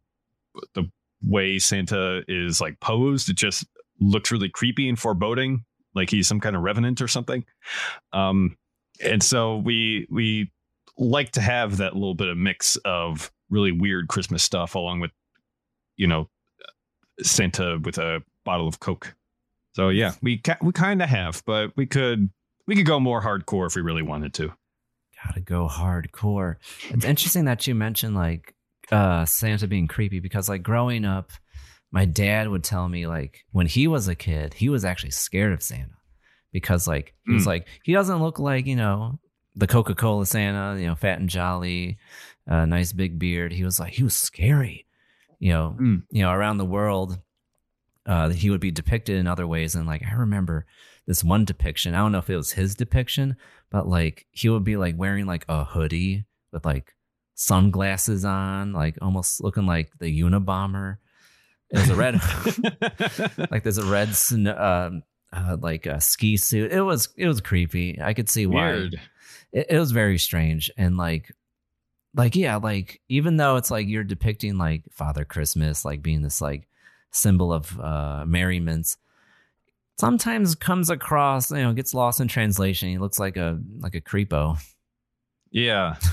[0.75, 0.91] the
[1.23, 3.65] way Santa is like posed, it just
[4.01, 5.65] looks really creepy and foreboding,
[5.95, 7.45] like he's some kind of revenant or something.
[8.13, 8.57] Um,
[9.03, 10.53] and so we we
[10.99, 15.11] like to have that little bit of mix of really weird Christmas stuff along with,
[15.97, 16.29] you know,
[17.23, 19.15] Santa with a bottle of Coke.
[19.75, 22.31] So yeah, we ca- we kind of have, but we could
[22.67, 24.53] we could go more hardcore if we really wanted to.
[25.25, 26.57] Gotta go hardcore.
[26.91, 28.55] It's interesting that you mentioned like
[28.93, 31.31] uh Santa being creepy because like growing up,
[31.91, 35.53] my dad would tell me like when he was a kid, he was actually scared
[35.53, 35.97] of Santa
[36.53, 37.47] because like he was Mm.
[37.47, 39.19] like he doesn't look like you know
[39.55, 41.97] the Coca Cola Santa, you know, fat and jolly,
[42.47, 43.53] uh, nice big beard.
[43.53, 44.87] He was like he was scary,
[45.39, 46.03] you know, Mm.
[46.11, 47.19] you know around the world.
[48.05, 50.65] Uh, he would be depicted in other ways, and like I remember
[51.07, 51.95] this one depiction.
[51.95, 53.37] I don't know if it was his depiction,
[53.71, 56.95] but like he would be like wearing like a hoodie with like
[57.35, 60.97] sunglasses on, like almost looking like the Unabomber.
[61.71, 62.15] It was a red,
[63.51, 65.03] like there's a red, sn- um,
[65.33, 66.73] uh, like a ski suit.
[66.73, 68.01] It was it was creepy.
[68.01, 68.73] I could see why.
[68.73, 69.01] Weird.
[69.53, 71.33] It, it was very strange and like,
[72.15, 76.41] like yeah, like even though it's like you're depicting like Father Christmas, like being this
[76.41, 76.69] like
[77.11, 78.97] symbol of uh merriments,
[79.99, 82.89] sometimes comes across you know gets lost in translation.
[82.89, 84.59] He looks like a like a creepo.
[85.51, 85.97] Yeah.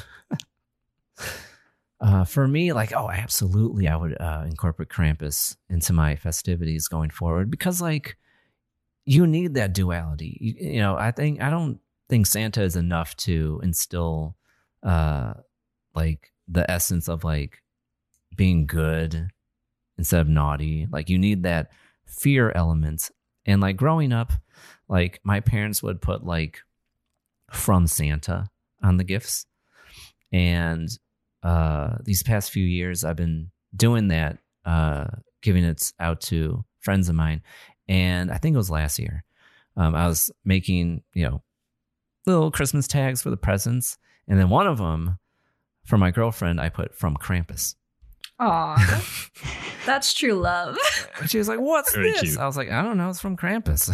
[2.04, 7.12] Uh, for me, like, oh, absolutely, I would uh, incorporate Krampus into my festivities going
[7.12, 8.18] forward because, like,
[9.06, 10.38] you need that duality.
[10.42, 11.80] You, you know, I think I don't
[12.10, 14.36] think Santa is enough to instill,
[14.86, 15.36] uh,
[15.96, 17.64] like the essence of like
[18.36, 19.30] being good
[19.98, 20.88] instead of naughty.
[20.92, 21.72] Like, you need that
[22.06, 23.12] fear element.
[23.46, 24.32] And like growing up,
[24.88, 26.60] like my parents would put like
[27.52, 28.48] from Santa
[28.82, 29.46] on the gifts,
[30.32, 30.90] and
[31.44, 35.06] uh, these past few years, I've been doing that, uh,
[35.42, 37.42] giving it out to friends of mine.
[37.88, 39.24] And I think it was last year.
[39.76, 41.44] Um, I was making, you know,
[42.26, 43.98] little Christmas tags for the presents.
[44.28, 45.20] And then one of them
[45.84, 47.76] for my girlfriend, I put from Krampus.
[48.40, 49.04] Aw,
[49.86, 50.78] that's true love.
[51.20, 52.22] And she was like, What's Very this?
[52.22, 52.38] cute.
[52.38, 53.10] I was like, I don't know.
[53.10, 53.90] It's from Krampus.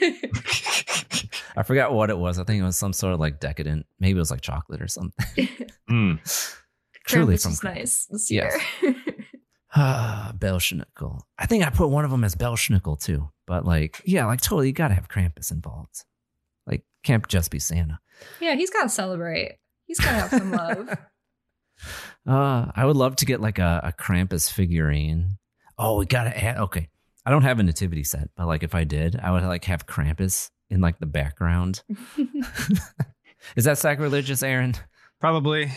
[1.56, 2.38] I forgot what it was.
[2.38, 4.88] I think it was some sort of like decadent, maybe it was like chocolate or
[4.88, 5.48] something.
[5.90, 6.18] Mm.
[7.06, 7.74] Truly Krampus from was Krampus.
[7.76, 8.60] nice this Yes.
[8.82, 8.94] year.
[9.74, 11.20] Ah, Belschnickel.
[11.38, 13.30] I think I put one of them as Belschnickel too.
[13.46, 16.04] But like, yeah, like totally, you gotta have Krampus involved.
[16.66, 18.00] Like, can't just be Santa.
[18.38, 19.56] yeah, he's got to celebrate.
[19.86, 20.90] He's got to have some love.
[22.26, 25.38] Uh, I would love to get like a, a Krampus figurine.
[25.78, 26.58] Oh, we gotta add.
[26.58, 26.88] Okay,
[27.24, 29.86] I don't have a nativity set, but like if I did, I would like have
[29.86, 31.82] Krampus in like the background.
[33.56, 34.74] Is that sacrilegious, Aaron?
[35.20, 35.70] Probably.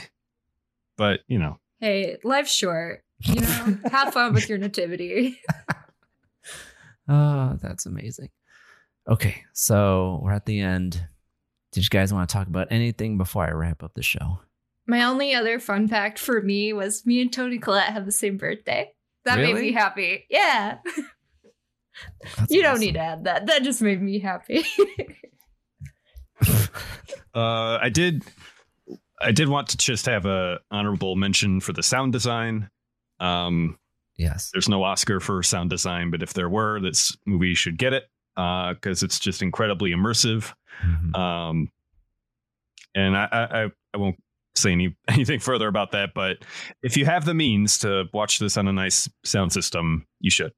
[0.97, 3.03] But, you know, hey, life's short.
[3.19, 5.39] You know, have fun with your nativity.
[7.07, 8.29] Oh, that's amazing.
[9.07, 11.07] Okay, so we're at the end.
[11.71, 14.39] Did you guys want to talk about anything before I wrap up the show?
[14.87, 18.37] My only other fun fact for me was me and Toni Collette have the same
[18.37, 18.91] birthday.
[19.25, 20.25] That made me happy.
[20.29, 20.77] Yeah.
[22.37, 22.81] That's you don't awesome.
[22.85, 23.45] need to add that.
[23.45, 24.63] That just made me happy.
[27.35, 28.23] uh, I did.
[29.21, 32.69] I did want to just have a honorable mention for the sound design.
[33.19, 33.77] Um,
[34.17, 34.49] Yes.
[34.51, 38.09] there's no Oscar for sound design, but if there were, this movie should get it
[38.35, 40.53] because it's just incredibly immersive.
[40.83, 41.15] Mhm.
[41.15, 41.71] Um,
[42.95, 44.15] and I, I, I- I won't
[44.55, 46.11] say any anything further about that.
[46.13, 46.45] But
[46.83, 50.51] if you have the means to watch this on a nice sound system, you should.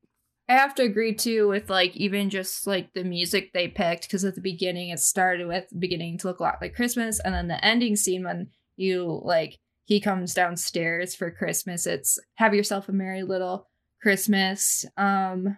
[0.49, 4.25] I have to agree too with like even just like the music they picked because
[4.25, 7.47] at the beginning it started with beginning to look a lot like Christmas and then
[7.47, 12.91] the ending scene when you like he comes downstairs for Christmas it's have yourself a
[12.91, 13.69] merry little
[14.01, 15.57] Christmas um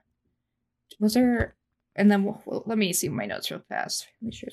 [1.00, 1.56] was there
[1.96, 4.50] and then well, let me see my notes real fast make sure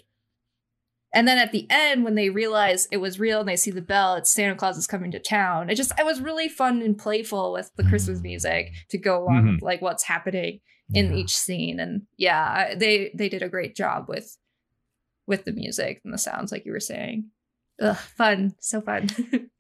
[1.13, 3.83] and then at the end when they realize it was real and they see the
[3.83, 5.71] bell it's Santa Claus is coming to town.
[5.71, 8.25] It just it was really fun and playful with the Christmas mm.
[8.25, 9.65] music to go along with mm-hmm.
[9.65, 10.61] like what's happening
[10.95, 11.17] in Yeah.
[11.17, 11.81] each scene.
[11.81, 14.37] And yeah they they did a great job with
[15.27, 17.31] with the music and the sounds like you were saying.
[17.81, 18.55] Ugh, fun.
[18.61, 19.09] So fun.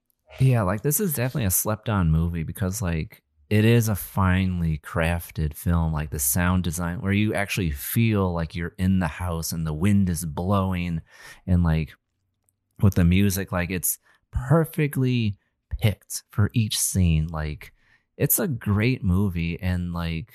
[0.40, 3.22] Yeah, like this is definitely a slept on movie because like
[3.52, 8.54] it is a finely crafted film, like the sound design where you actually feel like
[8.54, 11.02] you're in the house and the wind is blowing
[11.46, 11.92] and like
[12.80, 13.98] with the music, like it's
[14.30, 15.36] perfectly
[15.68, 17.26] picked for each scene.
[17.26, 17.74] Like
[18.16, 20.32] it's a great movie and like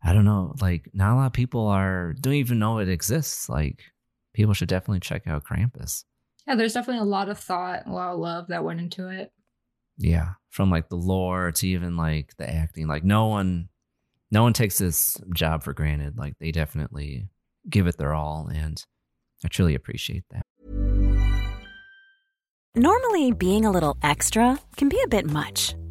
[0.00, 3.48] I don't know, like not a lot of people are don't even know it exists.
[3.48, 3.82] Like
[4.34, 6.04] people should definitely check out Krampus.
[6.46, 9.32] Yeah, there's definitely a lot of thought, a lot of love that went into it.
[10.00, 12.88] Yeah, from like the lore to even like the acting.
[12.88, 13.68] Like no one
[14.30, 16.16] no one takes this job for granted.
[16.16, 17.28] Like they definitely
[17.68, 18.82] give it their all and
[19.44, 20.46] I truly appreciate that.
[22.74, 25.74] Normally being a little extra can be a bit much,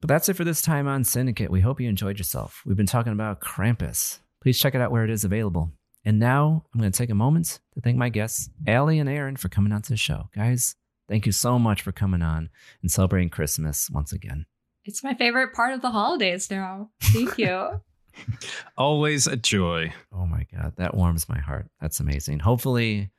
[0.00, 1.50] But that's it for this time on Syndicate.
[1.50, 2.62] We hope you enjoyed yourself.
[2.64, 4.20] We've been talking about Krampus.
[4.40, 5.72] Please check it out where it is available.
[6.06, 9.36] And now I'm going to take a moment to thank my guests, Allie and Aaron,
[9.36, 10.30] for coming on to the show.
[10.34, 10.74] Guys,
[11.06, 12.48] thank you so much for coming on
[12.80, 14.46] and celebrating Christmas once again.
[14.86, 16.88] It's my favorite part of the holidays now.
[17.02, 17.82] Thank you.
[18.78, 19.92] Always a joy.
[20.10, 21.66] Oh my God, that warms my heart.
[21.82, 22.38] That's amazing.
[22.38, 23.10] Hopefully,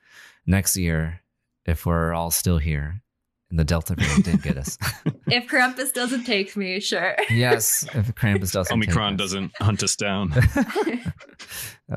[0.47, 1.21] next year,
[1.65, 3.03] if we're all still here,
[3.51, 4.77] and the Delta variant didn't get us.
[5.27, 7.15] if Krampus doesn't take me, sure.
[7.29, 8.73] yes, if Krampus doesn't.
[8.73, 10.29] Omicron doesn't hunt us down.
[10.29, 11.13] that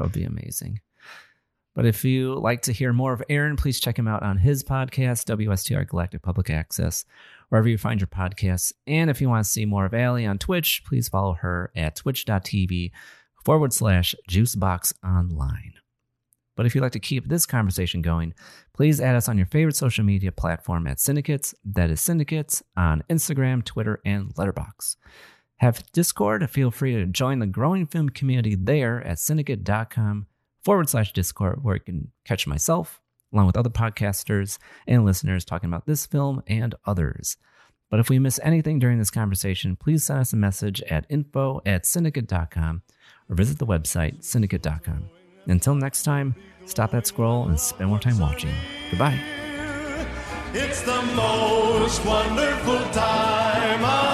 [0.00, 0.80] would be amazing.
[1.74, 4.62] But if you like to hear more of Aaron, please check him out on his
[4.62, 7.04] podcast, WSTR Galactic Public Access,
[7.48, 8.72] wherever you find your podcasts.
[8.86, 11.96] And if you want to see more of Allie on Twitch, please follow her at
[11.96, 12.92] twitch.tv
[13.44, 15.74] forward slash juicebox online.
[16.56, 18.34] But if you'd like to keep this conversation going,
[18.72, 21.54] please add us on your favorite social media platform at Syndicates.
[21.64, 24.96] That is Syndicates on Instagram, Twitter, and Letterboxd.
[25.58, 26.48] Have Discord?
[26.50, 30.26] Feel free to join the growing film community there at syndicate.com
[30.64, 33.00] forward slash Discord, where you can catch myself,
[33.32, 37.36] along with other podcasters and listeners talking about this film and others.
[37.90, 41.60] But if we miss anything during this conversation, please send us a message at info
[41.64, 42.82] at syndicate.com
[43.28, 45.23] or visit the website syndicate.com.
[45.46, 46.34] Until next time,
[46.66, 48.54] stop that scroll and spend more time watching.
[48.90, 49.20] Goodbye.
[50.52, 54.13] It's the most wonderful time